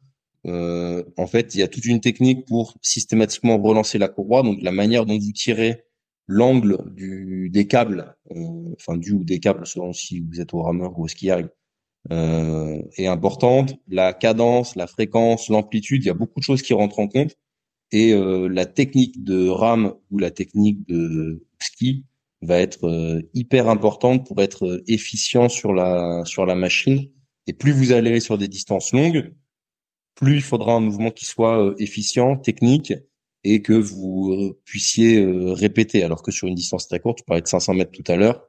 [0.46, 4.44] euh, en fait, il y a toute une technique pour systématiquement relancer la courroie.
[4.44, 5.86] Donc, la manière dont vous tirez
[6.32, 10.62] l'angle du des câbles, euh, enfin du ou des câbles selon si vous êtes au
[10.62, 11.46] rameur ou au skier,
[12.12, 13.76] euh, est importante.
[13.88, 17.36] La cadence, la fréquence, l'amplitude, il y a beaucoup de choses qui rentrent en compte.
[17.92, 22.06] Et euh, la technique de rame ou la technique de ski
[22.42, 27.10] va être euh, hyper importante pour être efficient sur la sur la machine
[27.48, 29.34] et plus vous allez sur des distances longues,
[30.16, 32.94] plus il faudra un mouvement qui soit euh, efficient, technique,
[33.44, 36.04] et que vous euh, puissiez euh, répéter.
[36.04, 38.46] Alors que sur une distance très courte, tu parlais de 500 mètres tout à l'heure,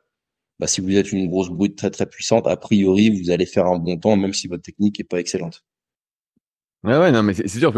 [0.58, 3.66] bah, si vous êtes une grosse brute très très puissante, a priori, vous allez faire
[3.66, 5.64] un bon temps, même si votre technique est pas excellente.
[6.84, 7.72] Ouais, ouais, non, mais c'est sûr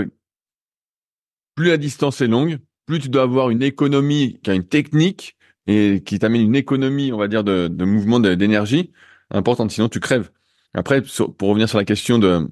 [1.55, 5.37] plus la distance est longue, plus tu dois avoir une économie qui a une technique
[5.67, 8.93] et qui t'amène une économie, on va dire, de, de mouvement d'énergie
[9.31, 9.71] importante.
[9.71, 10.31] Sinon, tu crèves.
[10.75, 11.03] Après,
[11.39, 12.49] pour revenir sur la question de,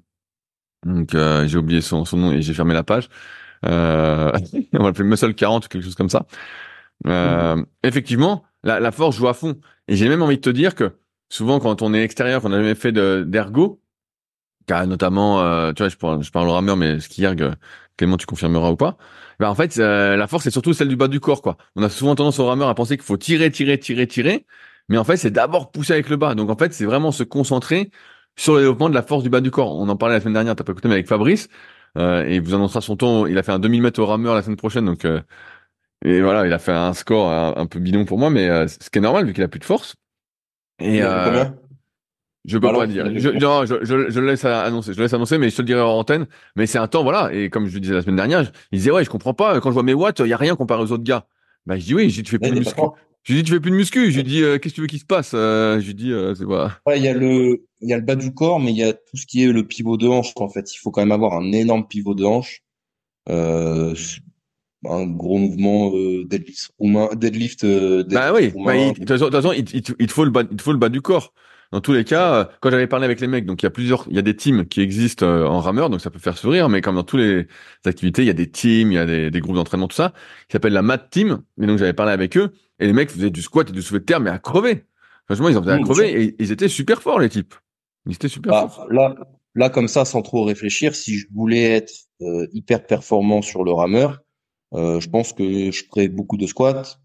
[0.86, 3.08] donc euh, j'ai oublié son, son, nom et j'ai fermé la page.
[3.66, 4.32] Euh,
[4.72, 6.26] on va l'appeler Muscle 40 ou quelque chose comme ça.
[7.06, 7.66] Euh, mhm.
[7.82, 9.58] Effectivement, la, la, force joue à fond.
[9.88, 10.92] Et j'ai même envie de te dire que
[11.28, 13.80] souvent quand on est extérieur, qu'on n'a jamais fait d'ergo,
[14.66, 17.56] car notamment, euh, tu vois, je parle, je parle au rameur, mais ski erg,
[17.96, 18.96] Clément, tu confirmeras ou pas.
[19.38, 21.56] Ben en fait, euh, la force c'est surtout celle du bas du corps, quoi.
[21.76, 24.46] On a souvent tendance au rameur à penser qu'il faut tirer, tirer, tirer, tirer,
[24.88, 26.34] mais en fait, c'est d'abord pousser avec le bas.
[26.34, 27.90] Donc en fait, c'est vraiment se concentrer
[28.36, 29.74] sur le développement de la force du bas du corps.
[29.76, 31.48] On en parlait la semaine dernière, t'as pas écouté, mais avec Fabrice,
[31.96, 33.26] et il vous annoncera son temps.
[33.26, 35.20] Il a fait un 2000 mètres au rameur la semaine prochaine, donc euh,
[36.04, 38.98] et voilà, il a fait un score un, peu bidon pour moi, mais ce qui
[38.98, 39.94] est normal vu qu'il a plus de force.
[40.80, 41.02] Et
[42.44, 43.06] je peux pas dire.
[43.16, 44.94] Je, non, je, je, je, laisse annoncer.
[44.94, 46.26] Je laisse annoncer, mais je te le dirai en antenne.
[46.56, 47.32] Mais c'est un temps, voilà.
[47.32, 49.60] Et comme je le disais la semaine dernière, il disait ouais, je comprends pas.
[49.60, 51.26] Quand je vois mes watts, il y a rien comparé aux autres gars.
[51.66, 52.10] Bah je dis oui.
[52.10, 52.80] Je dis tu fais plus de muscu.
[53.24, 54.10] Je dis tu fais plus de muscu.
[54.10, 56.46] Je dis euh, qu'est-ce que tu veux qu'il se passe euh, Je dis euh, c'est
[56.46, 56.78] pas.
[56.86, 58.82] Ouais, il y a le il y a le bas du corps, mais il y
[58.82, 60.32] a tout ce qui est le pivot de hanche.
[60.36, 62.62] En fait, il faut quand même avoir un énorme pivot de hanche.
[63.28, 63.94] Euh,
[64.84, 67.64] un gros mouvement euh, deadlift roumain, deadlift.
[67.64, 68.52] Euh, bah oui.
[68.64, 71.00] Bah, de toute façon, il, il, il, faut le bas, il faut le bas du
[71.00, 71.32] corps.
[71.70, 74.06] Dans tous les cas, quand j'avais parlé avec les mecs, donc il y a plusieurs,
[74.10, 76.82] il y a des teams qui existent en rameur, donc ça peut faire sourire, mais
[76.82, 77.46] comme dans toutes les
[77.86, 80.12] activités, il y a des teams, il y a des, des groupes d'entraînement, tout ça,
[80.48, 81.40] qui s'appelle la Mat Team.
[81.62, 82.52] Et donc j'avais parlé avec eux,
[82.82, 84.84] et les mecs faisaient du squat et du soulevé de terre, mais à crever.
[85.26, 87.54] Franchement, ils en faisaient à mmh, crever, et ils étaient super forts les types.
[88.06, 88.92] Ils étaient super bah, forts.
[88.92, 89.14] Là,
[89.54, 93.72] là comme ça, sans trop réfléchir, si je voulais être euh, hyper performant sur le
[93.72, 94.20] rameur,
[94.74, 96.98] je pense que je ferais beaucoup de squats,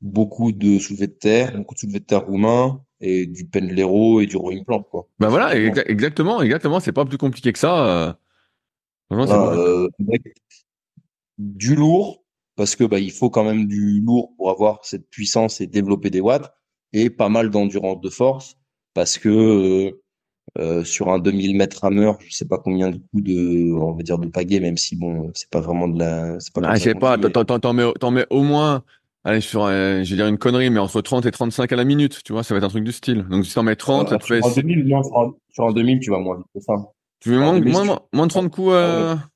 [0.00, 4.26] beaucoup de soulevés de terre, beaucoup de soulevés de terre roumains, et du pendlero et
[4.26, 5.08] du rowing plan quoi.
[5.18, 7.86] Ben voilà, exactement, exactement, c'est pas plus compliqué que ça.
[7.86, 8.12] Euh...
[9.12, 9.88] euh
[11.38, 12.21] du lourd
[12.62, 16.10] parce que bah il faut quand même du lourd pour avoir cette puissance et développer
[16.10, 16.54] des watts
[16.92, 18.54] et pas mal d'endurance de force
[18.94, 20.00] parce que euh,
[20.60, 24.04] euh sur un 2000 mètres rameur, je sais pas combien de coups de on va
[24.04, 26.82] dire de pagaie même si bon, c'est pas vraiment de la c'est pas ah, je
[26.82, 28.84] sais pas, t'en mets, mets au moins
[29.24, 31.84] Allez, sur, euh, je vais dire une connerie, mais entre 30 et 35 à la
[31.84, 33.24] minute, tu vois, ça va être un truc du style.
[33.30, 34.40] Donc, si t'en mets 30, ça te fait...
[34.40, 35.02] Sur un 2000, non,
[35.48, 36.74] sur un, 2000, tu vas moins vite que ça.
[37.20, 39.14] Tu veux moins, moins, moins, de 30 coups, euh...
[39.14, 39.28] Ah,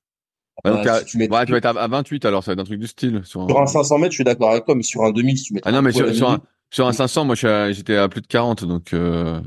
[0.65, 2.65] donc, bah, tu, mets, ouais, tu vas être à, 28, alors ça va être un
[2.65, 3.21] truc du style.
[3.25, 5.39] Sur un, sur un 500 mètres, je suis d'accord avec toi, mais sur un 2000,
[5.39, 6.41] si tu mets Ah non, mais sur, sur, un,
[6.71, 9.41] sur un 500, moi, j'étais à plus de 40, donc, euh...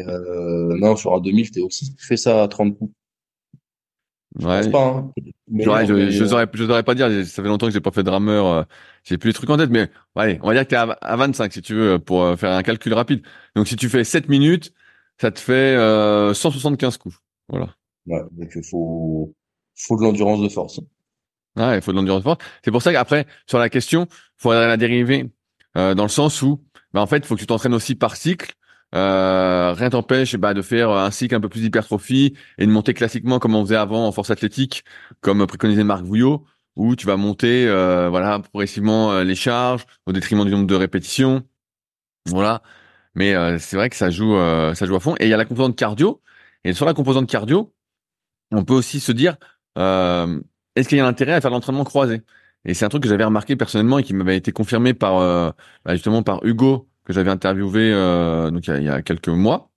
[0.00, 2.92] euh, non, sur un 2000, t'es aussi, tu fais ça à 30 coups.
[4.40, 4.70] Ouais.
[4.70, 5.12] Pas, hein.
[5.48, 7.08] mais, ouais, je, je, saurais, je saurais pas dire.
[7.26, 8.46] Ça fait longtemps que j'ai pas fait de rameur.
[8.46, 8.62] Euh,
[9.02, 11.16] j'ai plus les trucs en tête, mais ouais, on va dire que t'es à, à
[11.16, 13.22] 25 si tu veux pour euh, faire un calcul rapide.
[13.56, 14.72] Donc si tu fais 7 minutes,
[15.20, 17.16] ça te fait euh, 175 coups.
[17.48, 17.74] Voilà.
[18.06, 19.34] Ouais, donc il faut
[19.78, 20.80] faut de l'endurance de force.
[21.56, 22.44] Ouais, il faut de l'endurance de force.
[22.64, 24.06] C'est pour ça qu'après sur la question,
[24.36, 25.30] faudrait la dériver
[25.76, 26.62] euh, dans le sens où,
[26.92, 28.54] bah, en fait, il faut que tu t'entraînes aussi par cycle
[28.94, 32.94] euh, rien t'empêche bah, de faire un cycle un peu plus d'hypertrophie et de monter
[32.94, 34.84] classiquement comme on faisait avant en force athlétique,
[35.20, 36.44] comme préconisait Marc Vouillot,
[36.76, 40.74] où tu vas monter euh, voilà progressivement euh, les charges au détriment du nombre de
[40.74, 41.42] répétitions.
[42.26, 42.62] Voilà.
[43.14, 44.36] Mais c'est vrai que ça joue
[44.74, 45.16] ça joue à fond.
[45.18, 46.22] Et il y a la composante cardio.
[46.64, 47.74] Et sur la composante cardio,
[48.52, 49.36] on peut aussi se dire
[49.76, 52.22] est-ce qu'il y a intérêt à faire l'entraînement croisé?
[52.64, 55.20] Et c'est un truc que j'avais remarqué personnellement et qui m'avait été confirmé par
[55.84, 59.70] bah, justement par Hugo que j'avais interviewé euh, donc il y, a, quelques mois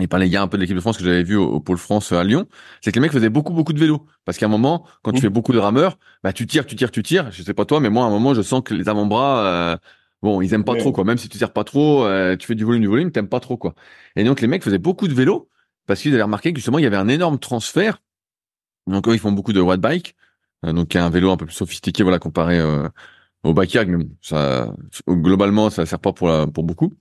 [0.00, 1.76] et par les gars un peu de l'équipe de France que j'avais vu au, pôle
[1.76, 2.46] France à Lyon,
[2.80, 5.18] c'est que les mecs faisaient beaucoup beaucoup de vélo parce qu'à un moment quand tu
[5.18, 5.22] mmh.
[5.22, 7.30] fais beaucoup de rameurs, bah tu tires, tu tires, tu tires.
[7.32, 9.76] Je sais pas toi, mais moi à un moment je sens que les avant-bras euh,
[10.22, 11.04] bon ils aiment pas trop quoi.
[11.04, 13.40] Même si tu tires pas trop, euh, tu fais du volume du volume, t'aimes pas
[13.40, 13.74] trop quoi.
[14.14, 15.50] Et donc les mecs faisaient beaucoup de vélo
[15.86, 18.00] parce qu'ils avaient remarqué que justement il y avait un énorme transfert.
[18.86, 20.16] Donc eux, ils font beaucoup de watt bike,
[20.64, 22.60] donc un vélo un peu plus sophistiqué voilà comparé
[23.44, 24.74] au backyard, mais ça,
[25.08, 26.92] globalement, ça sert pas pour, pour beaucoup.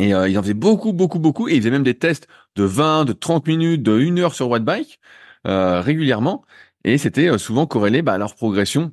[0.00, 1.48] Et euh, ils en faisaient beaucoup, beaucoup, beaucoup.
[1.48, 2.26] Et ils faisaient même des tests
[2.56, 4.98] de 20, de 30 minutes, de 1 heure sur watt bike
[5.46, 6.44] euh, régulièrement.
[6.84, 8.92] Et c'était euh, souvent corrélé bah, à leur progression,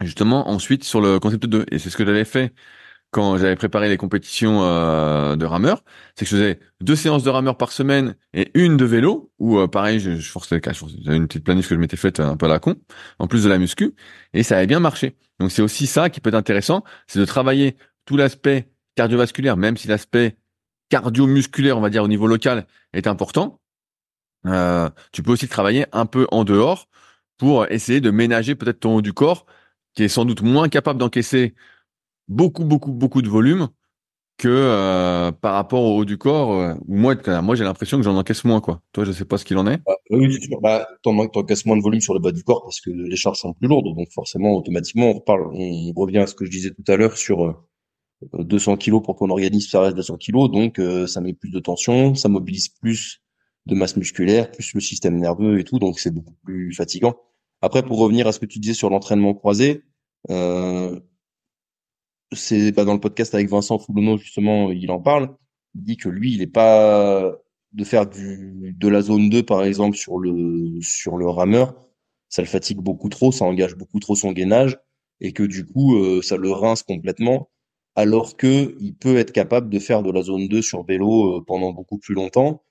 [0.00, 1.66] justement, ensuite sur le concept 2.
[1.70, 2.54] Et c'est ce que j'avais fait
[3.14, 5.84] quand j'avais préparé les compétitions euh, de rameur,
[6.16, 9.56] c'est que je faisais deux séances de rameur par semaine et une de vélo, où
[9.56, 12.46] euh, pareil, je, je forçais j'avais une petite planif que je m'étais faite un peu
[12.46, 12.74] à la con,
[13.20, 13.94] en plus de la muscu,
[14.32, 15.16] et ça avait bien marché.
[15.38, 19.76] Donc c'est aussi ça qui peut être intéressant, c'est de travailler tout l'aspect cardiovasculaire, même
[19.76, 20.36] si l'aspect
[20.88, 23.60] cardio-musculaire, on va dire au niveau local, est important.
[24.46, 26.88] Euh, tu peux aussi travailler un peu en dehors
[27.38, 29.46] pour essayer de ménager peut-être ton haut du corps,
[29.94, 31.54] qui est sans doute moins capable d'encaisser
[32.28, 33.68] beaucoup, beaucoup, beaucoup de volume
[34.36, 36.52] que euh, par rapport au haut du corps.
[36.52, 38.60] Euh, moi, moi j'ai l'impression que j'en encaisse moins.
[38.60, 38.80] quoi.
[38.92, 39.78] Toi, je sais pas ce qu'il en est.
[39.86, 40.60] Bah, oui, c'est sûr.
[40.60, 43.52] Bah, encaisses moins de volume sur le bas du corps parce que les charges sont
[43.52, 43.94] plus lourdes.
[43.96, 47.16] Donc forcément, automatiquement, on reparle, on revient à ce que je disais tout à l'heure
[47.16, 47.64] sur
[48.32, 50.50] 200 euh, kilos pour ton organisme, ça reste 200 kilos.
[50.50, 53.20] Donc ça met plus de tension, ça mobilise plus
[53.66, 55.78] de masse musculaire, plus le système nerveux et tout.
[55.78, 57.14] Donc c'est beaucoup plus fatigant.
[57.62, 59.84] Après, pour revenir à ce que tu disais sur l'entraînement croisé,
[60.28, 61.00] euh,
[62.34, 65.36] c'est bah, dans le podcast avec Vincent Foulonneau justement, il en parle.
[65.74, 67.36] Il dit que lui, il est pas
[67.74, 71.74] de faire de la zone 2 par exemple sur le sur le rameur,
[72.28, 74.78] ça le fatigue beaucoup trop, ça engage beaucoup trop son gainage
[75.20, 77.50] et que du coup euh, ça le rince complètement
[77.96, 81.44] alors que il peut être capable de faire de la zone 2 sur vélo euh,
[81.46, 82.62] pendant beaucoup plus longtemps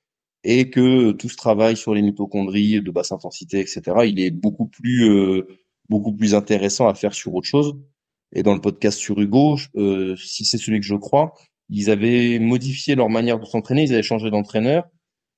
[0.44, 4.68] et que tout ce travail sur les mitochondries de basse intensité etc il est beaucoup
[4.68, 5.48] plus euh,
[5.90, 7.76] beaucoup plus intéressant à faire sur autre chose.
[8.34, 11.34] Et dans le podcast sur Hugo, euh, si c'est celui que je crois,
[11.70, 14.86] ils avaient modifié leur manière de s'entraîner, ils avaient changé d'entraîneur.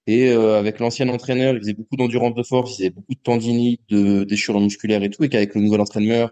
[0.08, 3.20] Et euh, avec l'ancien entraîneur, ils faisaient beaucoup d'endurance de force, ils avaient beaucoup de
[3.20, 6.32] tendinite, de déchirure musculaire et tout, et qu'avec le nouvel entraîneur,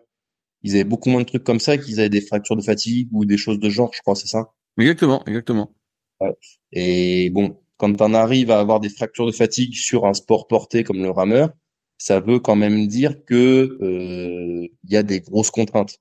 [0.61, 3.25] ils avaient beaucoup moins de trucs comme ça, qu'ils avaient des fractures de fatigue ou
[3.25, 4.51] des choses de genre, je crois, c'est ça?
[4.77, 5.73] Exactement, exactement.
[6.21, 6.33] Ouais.
[6.71, 10.83] Et bon, quand on arrive à avoir des fractures de fatigue sur un sport porté
[10.83, 11.49] comme le rameur,
[11.97, 15.99] ça veut quand même dire que euh, il y a des grosses contraintes.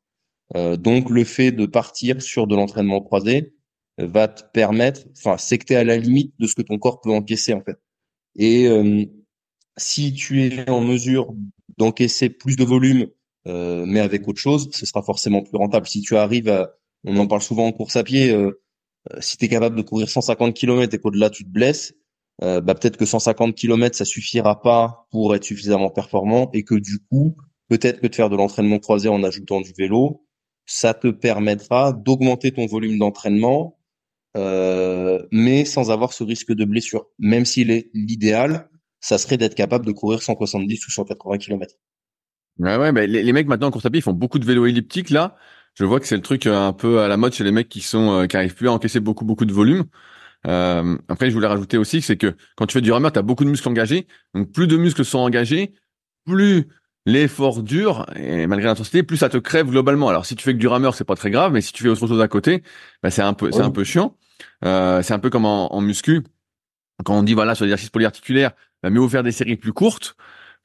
[0.57, 3.55] Euh, donc le fait de partir sur de l'entraînement croisé
[3.99, 6.79] va te permettre, enfin c'est que tu es à la limite de ce que ton
[6.79, 7.79] corps peut encaisser en fait.
[8.37, 9.05] Et euh,
[9.77, 11.35] si tu es en mesure
[11.79, 13.09] d'encaisser plus de volume,
[13.47, 15.87] euh, mais avec autre chose, ce sera forcément plus rentable.
[15.87, 16.75] Si tu arrives à,
[17.05, 18.59] on en parle souvent en course à pied, euh,
[19.21, 21.95] si tu es capable de courir 150 km et qu'au-delà tu te blesses,
[22.41, 26.99] bah peut-être que 150 km ça suffira pas pour être suffisamment performant et que du
[26.99, 27.37] coup,
[27.69, 30.22] peut-être que de faire de l'entraînement croisé en ajoutant du vélo,
[30.67, 33.79] ça te permettra d'augmenter ton volume d'entraînement
[34.37, 37.07] euh, mais sans avoir ce risque de blessure.
[37.19, 38.69] Même s'il est l'idéal,
[39.01, 41.75] ça serait d'être capable de courir 170 ou 180 km.
[42.59, 44.67] Ouais, ouais, bah, les, mecs maintenant en course à pied, ils font beaucoup de vélo
[44.67, 45.37] elliptique là.
[45.75, 47.69] Je vois que c'est le truc euh, un peu à la mode chez les mecs
[47.69, 49.85] qui sont euh, qui arrivent plus à encaisser beaucoup beaucoup de volume.
[50.47, 53.23] Euh, après, je voulais rajouter aussi, c'est que quand tu fais du rameur, tu as
[53.23, 54.07] beaucoup de muscles engagés.
[54.35, 55.73] Donc plus de muscles sont engagés,
[56.27, 56.69] plus
[57.07, 60.09] l'effort dure et malgré l'intensité, plus ça te crève globalement.
[60.09, 61.89] Alors si tu fais que du rameur, c'est pas très grave, mais si tu fais
[61.89, 62.63] autre chose à côté,
[63.03, 64.17] bah, c'est un peu c'est un peu chiant.
[64.65, 66.23] Euh, c'est un peu comme en, muscu
[67.05, 70.17] quand on dit voilà sur l'exercice polyarticulaire, bah, mieux faire des séries plus courtes.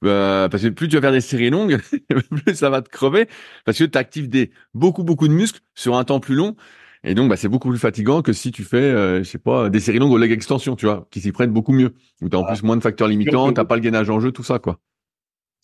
[0.06, 1.80] Euh, parce que plus tu vas faire des séries longues,
[2.46, 3.28] plus ça va te crever
[3.66, 6.56] parce que tu actives des beaucoup beaucoup de muscles sur un temps plus long
[7.04, 9.70] et donc bah c'est beaucoup plus fatigant que si tu fais euh, je sais pas
[9.72, 11.96] des séries longues au leg extension, tu vois, qui s'y prennent beaucoup mieux.
[12.22, 12.54] Où tu as en ah.
[12.54, 14.80] plus moins de facteurs limitants, t'as pas le gainage en jeu, tout ça quoi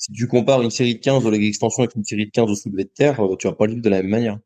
[0.04, 2.52] si tu compares une série de 15 au leg extension avec une série de 15
[2.52, 4.38] au soulevé de terre, euh, tu vas pas le vivre de la même manière.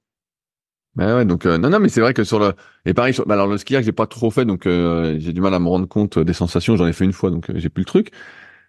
[0.93, 2.53] Bah ouais, donc euh, non, non, mais c'est vrai que sur le
[2.86, 3.26] et pareil, sur...
[3.26, 5.60] bah alors le ski que j'ai pas trop fait, donc euh, j'ai du mal à
[5.60, 6.76] me rendre compte des sensations.
[6.76, 8.12] J'en ai fait une fois, donc j'ai plus le truc.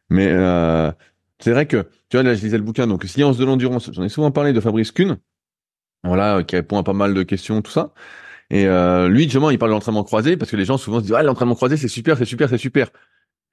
[0.08, 0.28] Mais
[1.40, 3.90] c'est vrai que tu vois là, je lisais le bouquin, donc science de l'endurance.
[3.92, 5.18] J'en ai souvent parlé de Fabrice Kuhn,
[6.04, 7.92] voilà, qui répond à pas mal de questions, tout ça.
[8.48, 8.64] Et
[9.08, 11.22] lui, justement, il parle de l'entraînement croisé parce que les gens souvent se disent ah
[11.22, 12.88] l'entraînement croisé c'est super, c'est super, c'est super,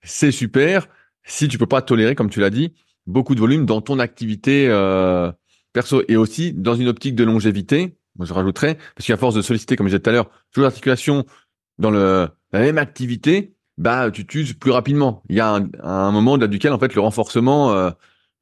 [0.03, 0.87] c'est super.
[1.25, 2.73] Si tu peux pas tolérer, comme tu l'as dit,
[3.07, 5.31] beaucoup de volume dans ton activité euh,
[5.73, 7.97] perso et aussi dans une optique de longévité.
[8.15, 10.63] Moi, je rajouterais parce qu'à force de solliciter, comme j'ai dit tout à l'heure, toujours
[10.63, 11.25] l'articulation
[11.77, 15.21] dans le la même activité, bah tu t'uses plus rapidement.
[15.29, 17.91] Il y a un, un moment là, duquel en fait le renforcement, euh,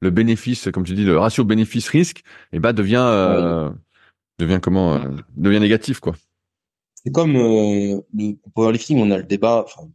[0.01, 3.71] le bénéfice, comme tu dis, le ratio bénéfice-risque, et eh bah devient euh,
[4.37, 6.13] devient comment euh, devient négatif quoi.
[6.93, 9.65] C'est comme euh, le powerlifting, on a le débat.
[9.65, 9.89] Enfin,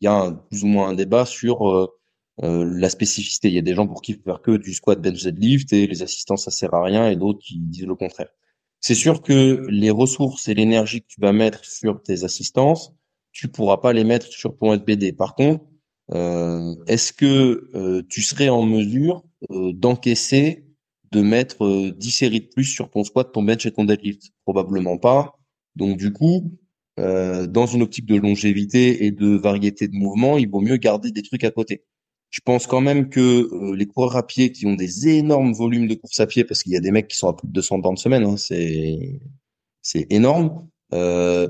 [0.00, 1.88] il y a plus ou moins un débat sur euh,
[2.42, 3.48] la spécificité.
[3.48, 5.72] Il y a des gens pour qui il faut faire que du squat, bench, deadlift
[5.72, 8.28] et les assistants ça sert à rien et d'autres qui disent le contraire.
[8.80, 12.92] C'est sûr que les ressources et l'énergie que tu vas mettre sur tes assistances,
[13.32, 15.12] tu pourras pas les mettre sur ton SBD.
[15.12, 15.64] Par contre,
[16.12, 20.66] euh, est-ce que euh, tu serais en mesure d'encaisser
[21.12, 24.32] de mettre 10 séries de plus sur ton squat, ton bench et ton deadlift?
[24.44, 25.38] Probablement pas.
[25.74, 26.52] Donc du coup,
[26.96, 31.22] dans une optique de longévité et de variété de mouvements, il vaut mieux garder des
[31.22, 31.84] trucs à côté.
[32.30, 35.86] Je pense quand même que euh, les coureurs à pied qui ont des énormes volumes
[35.88, 37.52] de course à pied, parce qu'il y a des mecs qui sont à plus de
[37.52, 39.20] 200 bornes semaine, hein, c'est
[39.86, 40.68] c'est énorme.
[40.94, 41.48] Euh,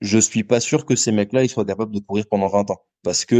[0.00, 2.82] je suis pas sûr que ces mecs-là ils soient capables de courir pendant 20 ans,
[3.02, 3.34] parce que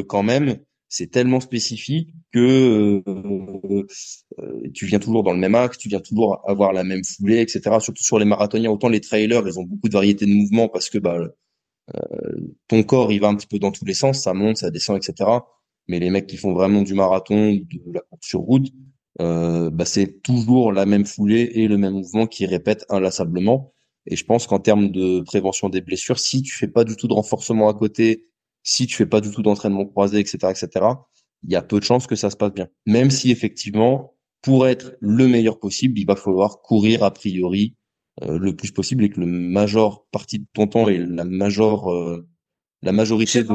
[0.00, 0.58] euh, quand même
[0.88, 3.86] c'est tellement spécifique que euh,
[4.74, 7.62] tu viens toujours dans le même axe, tu viens toujours avoir la même foulée, etc.
[7.80, 10.90] Surtout sur les marathoniens, autant les trailers, ils ont beaucoup de variété de mouvements parce
[10.90, 11.18] que bah,
[12.68, 14.96] ton corps il va un petit peu dans tous les sens, ça monte, ça descend,
[14.96, 15.40] etc
[15.88, 18.72] mais les mecs qui font vraiment du marathon, de la course sur route,
[19.20, 23.74] euh, bah c'est toujours la même foulée et le même mouvement qui répète inlassablement.
[24.06, 27.08] Et je pense qu'en termes de prévention des blessures, si tu fais pas du tout
[27.08, 28.26] de renforcement à côté,
[28.62, 30.86] si tu fais pas du tout d'entraînement croisé, etc., etc.,
[31.44, 32.68] il y a peu de chances que ça se passe bien.
[32.86, 37.76] Même si effectivement, pour être le meilleur possible, il va falloir courir a priori
[38.22, 41.92] euh, le plus possible et que le major partie de ton temps et la major
[41.92, 42.26] euh,
[42.82, 43.48] la majorité de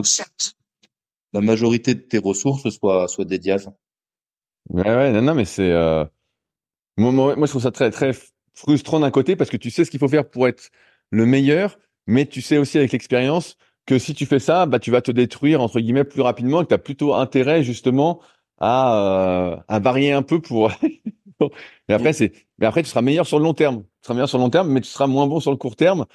[1.33, 3.73] la majorité de tes ressources soient, soient dédiées à ça.
[4.69, 6.05] Ouais, ouais, non, non, mais c'est, euh...
[6.97, 8.11] moi, moi, je trouve ça très, très
[8.53, 10.69] frustrant d'un côté parce que tu sais ce qu'il faut faire pour être
[11.11, 11.77] le meilleur,
[12.07, 15.11] mais tu sais aussi avec l'expérience que si tu fais ça, bah, tu vas te
[15.11, 18.21] détruire, entre guillemets, plus rapidement et que tu as plutôt intérêt, justement,
[18.59, 20.71] à, euh, à varier un peu pour,
[21.87, 23.83] mais après, c'est, mais après, tu seras meilleur sur le long terme.
[23.83, 25.75] Tu seras meilleur sur le long terme, mais tu seras moins bon sur le court
[25.75, 26.05] terme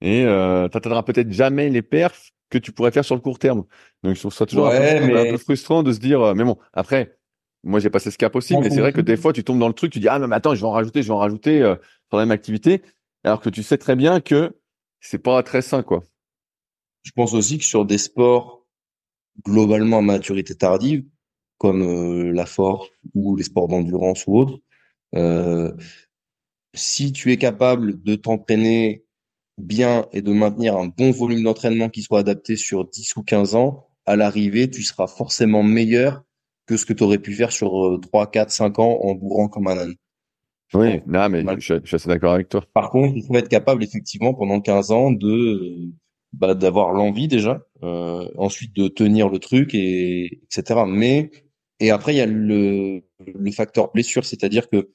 [0.00, 3.64] et euh, tu peut-être jamais les perfs que tu pourrais faire sur le court terme.
[4.02, 7.16] Donc je trouve ça toujours un, peu, frustrant de se dire, euh, mais bon, après,
[7.64, 9.68] Moi, j'ai passé ce cap aussi, mais c'est vrai que des fois, tu tombes dans
[9.68, 11.62] le truc, tu dis, ah, mais attends, je vais en rajouter, je vais en rajouter
[11.62, 11.76] euh,
[12.08, 12.82] sur la même activité,
[13.24, 14.58] alors que tu sais très bien que
[15.00, 16.02] c'est pas très sain, quoi.
[17.04, 18.66] Je pense aussi que sur des sports
[19.44, 21.04] globalement à maturité tardive,
[21.58, 24.58] comme euh, la force ou les sports d'endurance ou autres,
[25.14, 25.72] euh,
[26.74, 29.04] si tu es capable de t'entraîner
[29.58, 33.54] bien et de maintenir un bon volume d'entraînement qui soit adapté sur 10 ou 15
[33.54, 36.22] ans, à l'arrivée, tu seras forcément meilleur
[36.66, 39.68] que ce que tu aurais pu faire sur 3, 4, 5 ans en bourrant comme
[39.68, 39.94] un âne.
[40.74, 42.64] Oui, non, mais je, je, suis assez d'accord avec toi.
[42.72, 45.92] Par contre, il faut être capable effectivement pendant 15 ans de
[46.32, 50.80] bah, d'avoir l'envie déjà, euh, ensuite de tenir le truc et etc.
[50.88, 51.30] Mais
[51.78, 54.92] et après il y a le le facteur blessure, c'est-à-dire que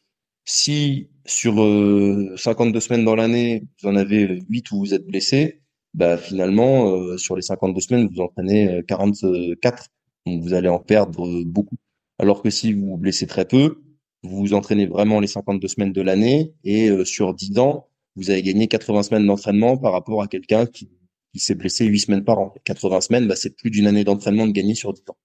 [0.47, 5.61] si sur 52 euh, semaines dans l'année, vous en avez 8 où vous êtes blessé,
[5.93, 9.87] bah finalement euh, sur les 52 semaines, vous entraînez 44,
[10.25, 11.75] donc vous allez en perdre beaucoup.
[12.17, 13.81] Alors que si vous vous blessez très peu,
[14.23, 18.41] vous vous entraînez vraiment les 52 semaines de l'année et sur 10 ans, vous avez
[18.41, 20.89] gagné 80 semaines d'entraînement par rapport à quelqu'un qui
[21.35, 22.53] s'est blessé 8 semaines par an.
[22.63, 25.17] 80 semaines, bah, c'est plus d'une année d'entraînement de gagner sur 10 ans.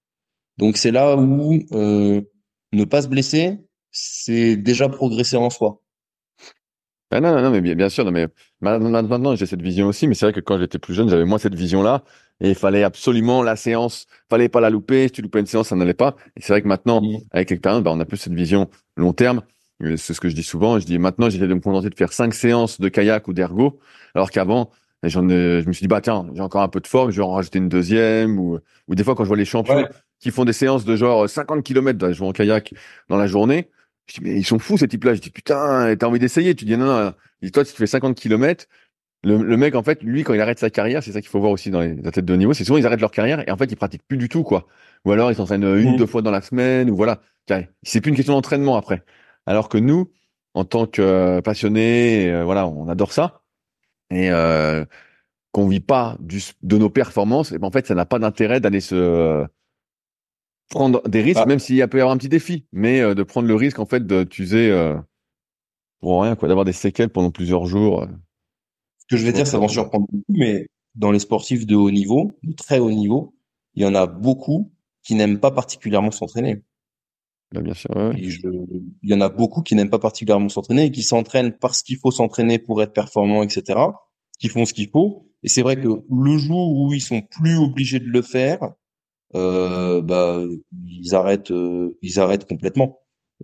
[0.58, 2.20] Donc c'est là où euh,
[2.72, 3.58] ne pas se blesser,
[3.92, 5.80] c'est déjà progresser en soi.
[7.14, 8.26] Ah non, non, non, mais bien, bien sûr, non, mais
[8.62, 11.36] maintenant j'ai cette vision aussi, mais c'est vrai que quand j'étais plus jeune, j'avais moins
[11.36, 12.04] cette vision-là,
[12.40, 15.68] et il fallait absolument la séance, fallait pas la louper, si tu loupais une séance,
[15.68, 16.16] ça n'allait pas.
[16.36, 17.18] Et c'est vrai que maintenant, mmh.
[17.30, 19.42] avec l'expérience, bah, on a plus cette vision long terme.
[19.96, 20.78] C'est ce que je dis souvent.
[20.78, 23.78] Je dis maintenant, j'essaie de me contenter de faire cinq séances de kayak ou d'ergo,
[24.14, 24.70] alors qu'avant,
[25.02, 27.22] j'en je me suis dit, bah tiens, j'ai encore un peu de forme, je vais
[27.22, 28.38] en rajouter une deuxième.
[28.38, 29.86] Ou, ou des fois, quand je vois les champions
[30.20, 32.74] qui font des séances de genre 50 km, bah, je en kayak
[33.08, 33.70] dans la journée,
[34.06, 35.14] je dis, mais ils sont fous ces types-là.
[35.14, 37.86] Je dis, putain, t'as envie d'essayer Tu dis, non, non, dis, toi, si tu fais
[37.86, 38.66] 50 km,
[39.24, 41.40] le, le, mec, en fait, lui, quand il arrête sa carrière, c'est ça qu'il faut
[41.40, 43.52] voir aussi dans les athlètes de haut niveau, c'est souvent ils arrêtent leur carrière et
[43.52, 44.66] en fait, ils pratiquent plus du tout, quoi.
[45.04, 45.96] Ou alors, ils s'entraînent une, mmh.
[45.96, 47.20] deux fois dans la semaine, ou voilà.
[47.82, 49.02] C'est plus une question d'entraînement après.
[49.46, 50.10] Alors que nous,
[50.54, 53.42] en tant que passionnés, euh, voilà, on adore ça
[54.10, 54.84] et euh,
[55.52, 58.60] qu'on vit pas du, de nos performances, et ben en fait, ça n'a pas d'intérêt
[58.60, 59.44] d'aller se
[60.72, 61.46] prendre des risques, ah.
[61.46, 63.86] même s'il peut y avoir un petit défi, mais euh, de prendre le risque en
[63.86, 64.96] fait de t'user euh,
[66.00, 68.02] pour rien, quoi, d'avoir des séquelles pendant plusieurs jours.
[68.02, 68.06] Euh.
[68.98, 71.76] Ce que je vais dire, ça va en surprendre beaucoup, mais dans les sportifs de
[71.76, 73.34] haut niveau, de très haut niveau,
[73.74, 76.62] il y en a beaucoup qui n'aiment pas particulièrement s'entraîner.
[77.52, 77.90] Bah, bien sûr.
[78.16, 81.98] Il y en a beaucoup qui n'aiment pas particulièrement s'entraîner et qui s'entraînent parce qu'il
[81.98, 83.78] faut s'entraîner pour être performant, etc.
[84.38, 85.28] Qui font ce qu'il faut.
[85.42, 88.72] Et c'est vrai que le jour où ils sont plus obligés de le faire,
[89.34, 90.42] bah
[91.02, 92.98] ils arrêtent, euh, ils arrêtent complètement.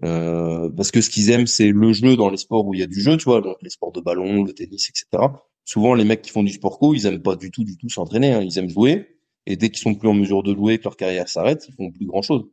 [0.04, 2.82] Euh, parce que ce qu'ils aiment, c'est le jeu dans les sports où il y
[2.82, 5.26] a du jeu, tu vois, donc les sports de ballon, le tennis, etc.
[5.64, 7.88] Souvent, les mecs qui font du sport co, ils aiment pas du tout, du tout
[7.88, 8.32] s'entraîner.
[8.32, 8.42] Hein.
[8.42, 9.18] Ils aiment jouer.
[9.46, 11.90] Et dès qu'ils sont plus en mesure de jouer, que leur carrière s'arrête, ils font
[11.90, 12.44] plus grand chose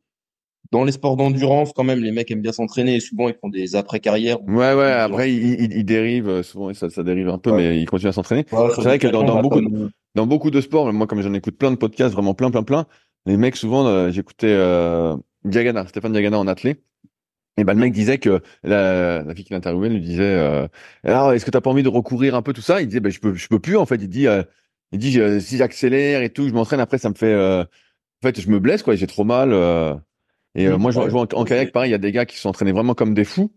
[0.71, 2.99] dans les sports d'endurance, quand même, les mecs aiment bien s'entraîner.
[2.99, 4.41] Souvent, ils font des après-carrières.
[4.47, 4.91] Ouais, ouais.
[4.91, 6.29] Après, ils, dérivent.
[6.29, 8.45] Euh, souvent, ça, ça dérive un peu, mais ils continuent à s'entraîner.
[8.49, 11.71] c'est vrai que dans, beaucoup, de, dans beaucoup de sports, moi, comme j'en écoute plein
[11.71, 12.87] de podcasts, vraiment plein, plein, plein,
[13.25, 16.81] les mecs, souvent, euh, j'écoutais euh, Diagana, Stéphane Diagana en athlée.
[17.57, 20.67] Et ben le mec disait que la, la fille qui l'interviewait lui disait euh,
[21.05, 22.81] alors est-ce que t'as pas envie de recourir un peu tout ça?
[22.81, 23.95] Il disait ben je peux je peux plus en fait.
[23.95, 24.27] Il dit
[24.91, 27.65] il dit si j'accélère et tout je m'entraîne après ça me fait en
[28.21, 29.53] fait je me blesse quoi j'ai trop mal
[30.55, 32.49] et euh, moi, je vois en, kayak, pareil, il y a des gars qui sont
[32.49, 33.51] entraînés vraiment comme des fous.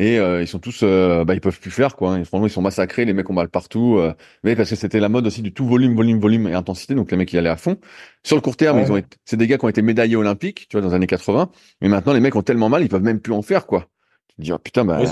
[0.00, 2.14] Et euh, ils sont tous, euh, bah, ils peuvent plus faire quoi.
[2.14, 2.24] Hein.
[2.24, 3.98] Franchement, ils sont massacrés, les mecs ont mal partout.
[3.98, 6.94] Euh, mais parce que c'était la mode aussi du tout volume, volume, volume et intensité.
[6.94, 7.76] Donc les mecs ils allaient à fond.
[8.24, 10.78] Sur le court terme, ils ont, c'est des gars qui ont été médaillés olympiques, tu
[10.78, 11.50] vois, dans les années 80.
[11.82, 13.88] Mais maintenant, les mecs ont tellement mal, ils peuvent même plus en faire quoi.
[14.28, 15.02] Tu te dis oh, putain bah.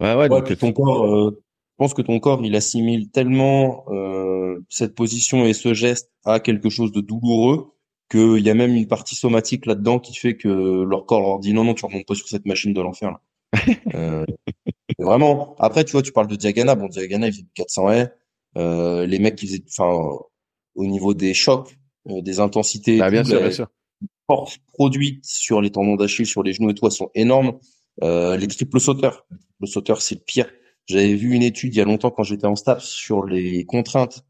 [0.00, 3.84] Ouais, ouais, donc, ton corps, je pense que ton corps il assimile tellement
[4.68, 7.68] cette position et ce geste à quelque chose de douloureux
[8.10, 11.52] qu'il y a même une partie somatique là-dedans qui fait que leur corps leur dit
[11.52, 13.16] non, non, tu remontes pas sur cette machine de l'enfer.
[13.94, 14.24] Euh,
[14.98, 15.54] vraiment.
[15.58, 16.74] Après, tu vois, tu parles de Diagana.
[16.74, 18.12] Bon, Diagana, il fait 400 haies.
[18.56, 20.18] Euh, les mecs qui faisaient, enfin,
[20.74, 21.76] au niveau des chocs,
[22.08, 23.68] euh, des intensités, bah, bien sûr, bien sûr.
[24.26, 27.58] forces produites sur les tendons d'Achille, sur les genoux et tout, elles sont énormes.
[28.02, 30.50] Euh, les triples sauteurs, les triples sauteurs, c'est le pire.
[30.86, 34.24] J'avais vu une étude il y a longtemps quand j'étais en staff sur les contraintes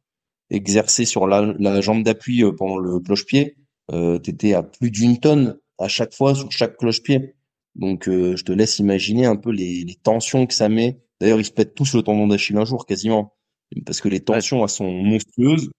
[0.50, 3.56] exercées sur la, la jambe d'appui euh, pendant le cloche-pied
[3.90, 7.34] euh, tu étais à plus d'une tonne à chaque fois sur chaque cloche-pied.
[7.74, 11.00] Donc euh, je te laisse imaginer un peu les, les tensions que ça met.
[11.20, 13.34] D'ailleurs, ils se pètent tous le tendon d'Achille un jour quasiment,
[13.86, 15.70] parce que les tensions elles sont monstrueuses,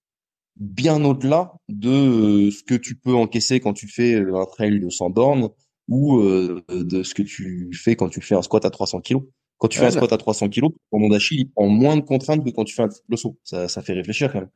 [0.55, 4.79] bien au-delà de euh, ce que tu peux encaisser quand tu fais euh, un trail
[4.79, 5.49] de 100 bornes
[5.89, 9.17] ou de ce que tu fais quand tu fais un squat à 300 kg.
[9.57, 12.43] Quand tu fais un squat à 300 kg, ton tendon d'Achille prend moins de contraintes
[12.43, 13.37] que quand tu fais un saut.
[13.43, 14.49] Ça, ça fait réfléchir quand même.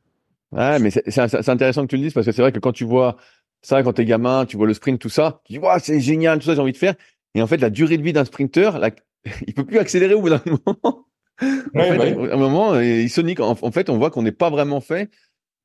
[0.52, 2.84] Ouais, mais c'est intéressant que tu le dises parce que c'est vrai que quand tu
[2.84, 3.16] vois
[3.60, 6.38] Ça, quand t'es gamin, tu vois le sprint, tout ça, tu dis, ouais, c'est génial,
[6.38, 6.94] tout ça, j'ai envie de faire.
[7.38, 8.90] Et en fait, la durée de vie d'un sprinter, là,
[9.46, 11.06] il peut plus accélérer au bout d'un moment.
[11.40, 13.40] un moment, il sonique.
[13.40, 15.10] En, en fait, on voit qu'on n'est pas vraiment fait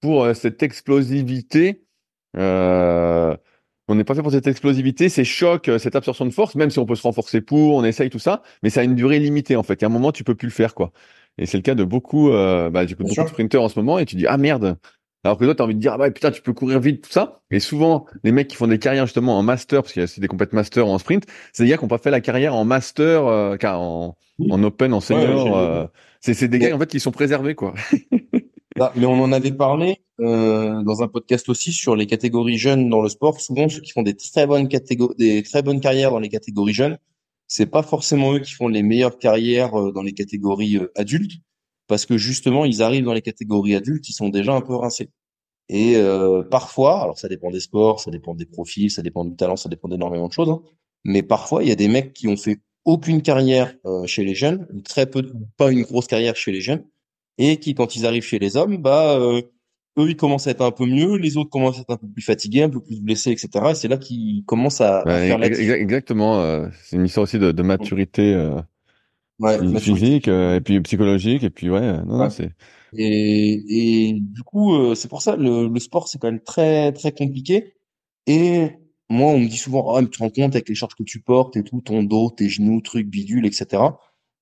[0.01, 1.84] pour euh, cette explosivité.
[2.38, 3.36] Euh,
[3.88, 6.69] on n'est pas fait pour cette explosivité, ces chocs, euh, cette absorption de force, même
[6.69, 9.19] si on peut se renforcer pour, on essaye tout ça, mais ça a une durée
[9.19, 9.82] limitée en fait.
[9.82, 10.91] Y a un moment, tu peux plus le faire quoi.
[11.38, 14.05] Et c'est le cas de beaucoup, euh, bah, beaucoup de sprinteurs en ce moment, et
[14.05, 14.78] tu dis ah merde.
[15.24, 17.03] Alors que toi, tu as envie de dire ah ouais putain, tu peux courir vite
[17.03, 17.41] tout ça.
[17.51, 20.05] Et souvent, les mecs qui font des carrières justement en master, parce qu'il y a
[20.05, 22.55] aussi des compètes master en sprint, c'est des gars qui n'ont pas fait la carrière
[22.55, 24.17] en master, euh, car en,
[24.49, 25.57] en open, en senior.
[25.57, 25.86] Euh,
[26.19, 27.74] c'est des gars en fait qui sont préservés quoi.
[28.76, 32.89] Bah, mais on en avait parlé euh, dans un podcast aussi sur les catégories jeunes
[32.89, 33.39] dans le sport.
[33.39, 36.74] Souvent, ceux qui font des très bonnes catégories, des très bonnes carrières dans les catégories
[36.74, 36.97] jeunes,
[37.47, 41.34] c'est pas forcément eux qui font les meilleures carrières euh, dans les catégories euh, adultes,
[41.88, 45.10] parce que justement, ils arrivent dans les catégories adultes, ils sont déjà un peu rincés.
[45.70, 49.36] Et euh, parfois, alors ça dépend des sports, ça dépend des profils, ça dépend du
[49.36, 50.50] talent, ça dépend d'énormément de choses.
[50.50, 50.62] Hein,
[51.04, 53.74] mais parfois, il y a des mecs qui ont fait aucune carrière
[54.06, 56.84] chez les jeunes, très peu, pas une grosse carrière chez les jeunes,
[57.38, 59.42] et qui, quand ils arrivent chez les hommes, bah, euh,
[59.98, 62.08] eux, ils commencent à être un peu mieux, les autres commencent à être un peu
[62.08, 63.50] plus fatigués, un peu plus blessés, etc.
[63.72, 66.40] Et c'est là qu'ils commencent à, faire la Exactement.
[66.40, 68.60] Euh, c'est une histoire aussi de, de maturité euh,
[69.44, 71.44] ouais, physique et puis psychologique.
[71.44, 72.52] Et puis, ouais, non, non c'est...
[72.96, 77.12] Et, et du coup, c'est pour ça, le, le sport, c'est quand même très, très
[77.12, 77.74] compliqué.
[78.28, 78.70] Et
[79.10, 81.04] moi, on me dit souvent, ah, mais tu te rends compte avec les charges que
[81.04, 83.84] tu portes et tout, ton dos, tes genoux, trucs, bidules, etc.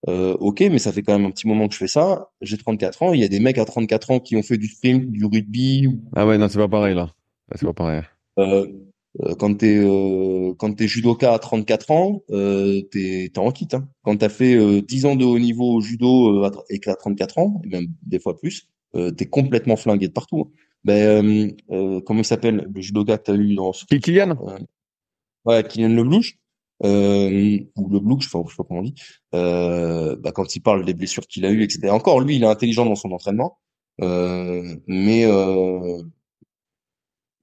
[0.08, 2.30] Euh, ok, mais ça fait quand même un petit moment que je fais ça.
[2.42, 3.14] J'ai 34 ans.
[3.14, 5.90] Il y a des mecs à 34 ans qui ont fait du sprint, du rugby.
[6.16, 7.10] Ah ouais, non, c'est pas pareil là.
[7.56, 8.02] C'est pas pareil.
[9.20, 13.52] Euh, euh, quand t'es euh, quand t'es judoka à 34 ans, euh, t'es t'es en
[13.52, 13.68] kit.
[13.74, 13.88] Hein.
[14.04, 16.96] Quand t'as fait euh, 10 ans de haut niveau au judo euh, et que t'as
[16.96, 20.42] 34 ans, et même des fois plus, euh, t'es complètement flingué de partout.
[20.42, 20.52] Hein.
[20.84, 21.54] Ben
[22.06, 24.36] comment il s'appelle le judoka que t'as eu dans ce Kylian.
[25.46, 26.40] ouais, Kylian Leblouch
[26.84, 28.96] euh, ou le blue, je sais pas, sais pas comment on dit,
[29.36, 31.90] euh, bah, quand il parle des blessures qu'il a eues, etc.
[31.90, 33.60] Encore, lui, il est intelligent dans son entraînement,
[34.02, 36.02] euh, mais euh,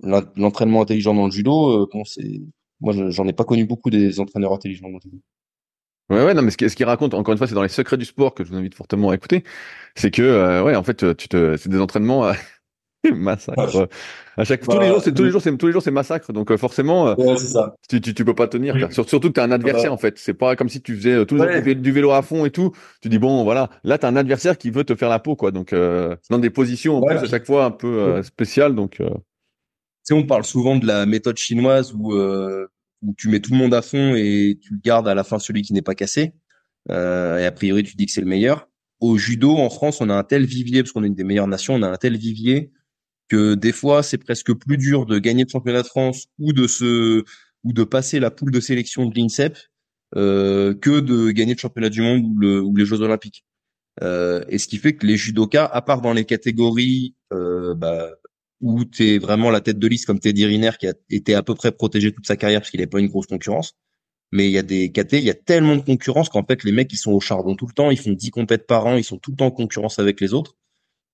[0.03, 2.41] l'entraînement intelligent dans le judo, euh, bon, c'est,
[2.81, 5.19] moi, j'en ai pas connu beaucoup des entraîneurs intelligents dans le judo.
[6.11, 8.07] Ouais, ouais, non, mais ce qu'il raconte, encore une fois, c'est dans les secrets du
[8.07, 9.45] sport que je vous invite fortement à écouter.
[9.95, 12.33] C'est que, euh, ouais, en fait, tu te, c'est des entraînements
[13.15, 13.89] massacre.
[14.37, 16.33] À chaque tous les jours, c'est tous les jours, c'est tous les jours, c'est massacre.
[16.33, 17.75] Donc euh, forcément, euh, ça.
[17.89, 18.75] Tu, tu, tu peux pas tenir.
[18.93, 20.19] Surtout que t'as un adversaire en fait.
[20.19, 22.73] C'est pas comme si tu faisais euh, toujours du vélo à fond et tout.
[23.03, 23.71] Tu dis bon, voilà.
[23.85, 25.51] Là, t'as un adversaire qui veut te faire la peau, quoi.
[25.51, 28.75] Donc dans des positions en plus à chaque fois un peu spéciales.
[28.75, 29.03] Donc.
[30.03, 32.15] Sais, on parle souvent de la méthode chinoise où
[33.03, 35.63] où tu mets tout le monde à fond et tu gardes à la fin celui
[35.63, 36.33] qui n'est pas cassé.
[36.89, 38.69] et a priori, tu dis que c'est le meilleur.
[39.01, 41.47] Au judo, en France, on a un tel vivier, parce qu'on est une des meilleures
[41.47, 42.73] nations, on a un tel vivier
[43.29, 46.67] que des fois c'est presque plus dur de gagner le championnat de France ou de
[46.67, 47.25] se
[47.65, 49.57] ou de passer la poule de sélection de l'INSEP
[50.17, 53.45] euh, que de gagner le championnat du monde ou, le, ou les Jeux olympiques.
[54.03, 58.11] Euh, et ce qui fait que les judokas, à part dans les catégories euh, bah,
[58.61, 61.43] où tu es vraiment la tête de liste comme Teddy Riner qui a été à
[61.43, 63.77] peu près protégé toute sa carrière parce qu'il n'avait pas une grosse concurrence,
[64.33, 66.73] mais il y a des KT, il y a tellement de concurrence qu'en fait les
[66.73, 69.05] mecs ils sont au charbon tout le temps, ils font 10 compètes par an, ils
[69.05, 70.57] sont tout le temps en concurrence avec les autres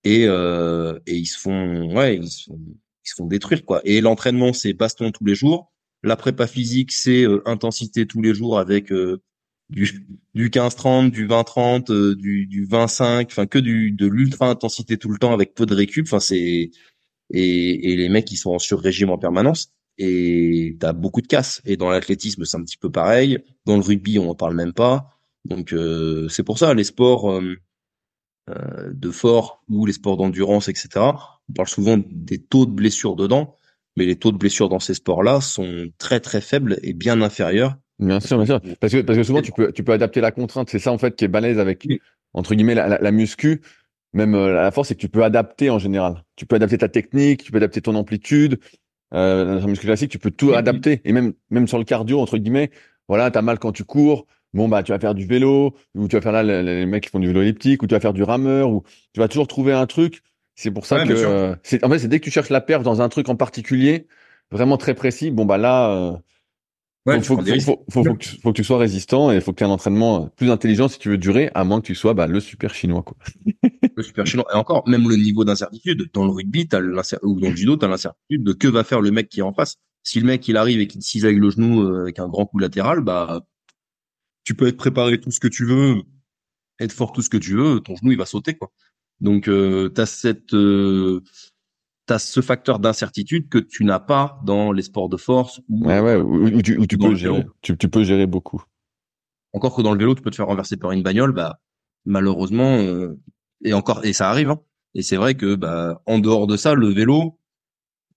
[0.04, 2.58] et, euh, et ils se font ouais ils se font,
[3.04, 3.80] ils se font détruire quoi.
[3.84, 5.72] Et l'entraînement c'est baston tous les jours,
[6.02, 9.22] la prépa physique c'est euh, intensité tous les jours avec euh,
[9.70, 14.98] du du 15-30, du 20-30, euh, du du 25, enfin que du de l'ultra intensité
[14.98, 16.06] tout le temps avec peu de récup.
[16.06, 16.70] Enfin c'est
[17.30, 21.62] et, et les mecs ils sont en sur-régime en permanence et t'as beaucoup de casse.
[21.64, 23.38] Et dans l'athlétisme c'est un petit peu pareil.
[23.66, 25.10] Dans le rugby on en parle même pas.
[25.44, 27.40] Donc euh, c'est pour ça les sports
[28.50, 30.88] euh, de fort ou les sports d'endurance, etc.
[30.96, 33.56] On parle souvent des taux de blessures dedans,
[33.96, 37.76] mais les taux de blessures dans ces sports-là sont très très faibles et bien inférieurs.
[37.98, 38.60] Bien sûr, bien sûr.
[38.80, 40.68] Parce que, parce que souvent tu peux, tu peux adapter la contrainte.
[40.68, 41.86] C'est ça en fait qui est balèze avec
[42.32, 43.62] entre guillemets la, la, muscu.
[44.14, 46.24] Même euh, la force, c'est que tu peux adapter en général.
[46.36, 48.58] Tu peux adapter ta technique, tu peux adapter ton amplitude.
[49.12, 51.00] Euh, dans la muscu classique, tu peux tout adapter.
[51.04, 52.70] Et même même sur le cardio entre guillemets,
[53.08, 56.16] voilà, t'as mal quand tu cours, bon bah tu vas faire du vélo ou tu
[56.16, 58.22] vas faire là les, mecs qui font du vélo elliptique ou tu vas faire du
[58.22, 60.22] rameur ou tu vas toujours trouver un truc
[60.54, 63.02] c'est pour ça que c'est en fait c'est dès que tu cherches la perf dans
[63.02, 64.06] un truc en particulier
[64.52, 66.20] vraiment très précis bon bah là
[67.06, 69.52] euh, faut, faut, faut, faut, que tu, faut, que tu, sois résistant et il faut
[69.52, 71.94] que tu aies un entraînement plus intelligent si tu veux durer à moins que tu
[71.94, 73.16] sois bah, le super chinois quoi.
[73.96, 74.46] Le super chinois.
[74.52, 76.80] Et encore même le niveau d'incertitude dans le rugby as
[77.22, 79.42] ou dans le judo tu as l'incertitude de que va faire le mec qui est
[79.42, 79.76] en face.
[80.02, 82.58] Si le mec il arrive et qu'il cisaille le genou euh, avec un grand coup
[82.58, 83.44] latéral bah
[84.44, 86.02] tu peux être préparé tout ce que tu veux,
[86.80, 88.72] être fort tout ce que tu veux, ton genou il va sauter quoi.
[89.20, 91.22] Donc euh, tu as cette euh,
[92.08, 95.60] as ce facteur d'incertitude que tu n'as pas dans les sports de force.
[95.68, 98.62] Ou, ouais, ouais, où, tu, tu peux gérer, tu, tu, peux gérer beaucoup.
[99.52, 101.60] Encore que dans le vélo, tu peux te faire renverser par une bagnole, bah
[102.04, 103.18] malheureusement, euh,
[103.64, 104.50] et encore, et ça arrive.
[104.50, 104.60] Hein.
[104.94, 107.38] Et c'est vrai que bah en dehors de ça, le vélo,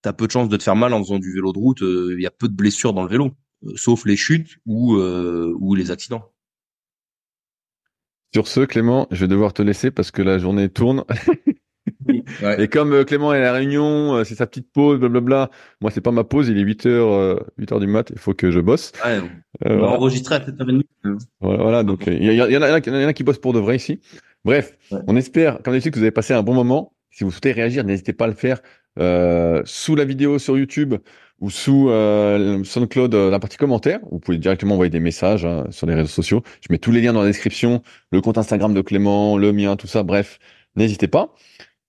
[0.02, 1.82] t'as peu de chances de te faire mal en faisant du vélo de route.
[1.82, 3.32] Euh, il y a peu de blessures dans le vélo,
[3.64, 6.34] euh, sauf les chutes ou ou les accidents.
[8.34, 11.06] Sur ce, Clément, je vais devoir te laisser parce que la journée tourne.
[12.58, 15.50] Et comme euh, Clément est à la réunion, euh, c'est sa petite pause, blablabla.
[15.82, 18.34] Moi, c'est pas ma pause, il est 8 h 8 heures du mat, il faut
[18.34, 18.92] que je bosse.
[19.06, 19.20] Ouais,
[19.66, 20.84] on va enregistrer à 7h30.
[21.42, 24.00] Voilà, voilà donc il y, y, en a, qui bossent pour de vrai ici.
[24.46, 24.78] Bref,
[25.08, 26.94] on espère, comme d'habitude, que vous avez passé un bon moment.
[27.12, 28.62] Si vous souhaitez réagir, n'hésitez pas à le faire
[29.00, 30.96] euh, sous la vidéo sur YouTube
[31.40, 34.00] ou sous euh, SoundCloud, la partie commentaire.
[34.12, 36.42] Vous pouvez directement envoyer des messages hein, sur les réseaux sociaux.
[36.62, 39.76] Je mets tous les liens dans la description, le compte Instagram de Clément, le mien,
[39.76, 40.04] tout ça.
[40.04, 40.40] Bref,
[40.76, 41.34] n'hésitez pas.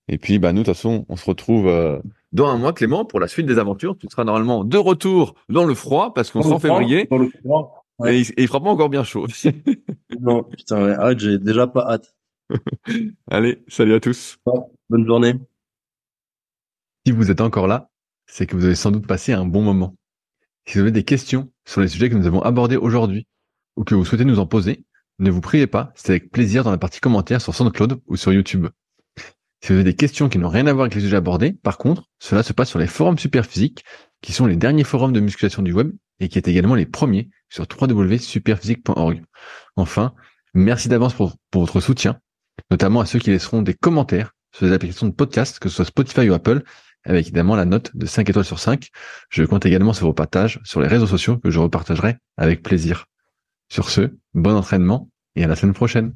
[0.09, 1.99] Et puis, bah, nous, de toute façon, on se retrouve euh,
[2.31, 3.95] dans un mois, Clément, pour la suite des aventures.
[3.95, 7.07] Tu seras normalement de retour dans le froid, parce qu'on sera en février.
[7.09, 7.85] Dans le froid.
[8.07, 9.27] Et, il, fera pas encore bien chaud.
[10.19, 12.15] non, putain, arrête, j'ai déjà pas hâte.
[13.31, 14.39] Allez, salut à tous.
[14.89, 15.35] Bonne journée.
[17.05, 17.91] Si vous êtes encore là,
[18.25, 19.95] c'est que vous avez sans doute passé un bon moment.
[20.65, 23.27] Si vous avez des questions sur les sujets que nous avons abordés aujourd'hui,
[23.75, 24.85] ou que vous souhaitez nous en poser,
[25.19, 28.33] ne vous priez pas, c'est avec plaisir dans la partie commentaires sur SoundCloud ou sur
[28.33, 28.67] YouTube.
[29.61, 31.77] Si vous avez des questions qui n'ont rien à voir avec les sujets abordés, par
[31.77, 33.83] contre, cela se passe sur les forums Superphysique,
[34.21, 37.29] qui sont les derniers forums de musculation du web et qui est également les premiers
[37.49, 39.23] sur www.superphysique.org.
[39.75, 40.13] Enfin,
[40.53, 42.19] merci d'avance pour, votre soutien,
[42.71, 45.85] notamment à ceux qui laisseront des commentaires sur les applications de podcast, que ce soit
[45.85, 46.63] Spotify ou Apple,
[47.05, 48.89] avec évidemment la note de 5 étoiles sur 5.
[49.29, 53.05] Je compte également sur vos partages sur les réseaux sociaux que je repartagerai avec plaisir.
[53.69, 56.13] Sur ce, bon entraînement et à la semaine prochaine.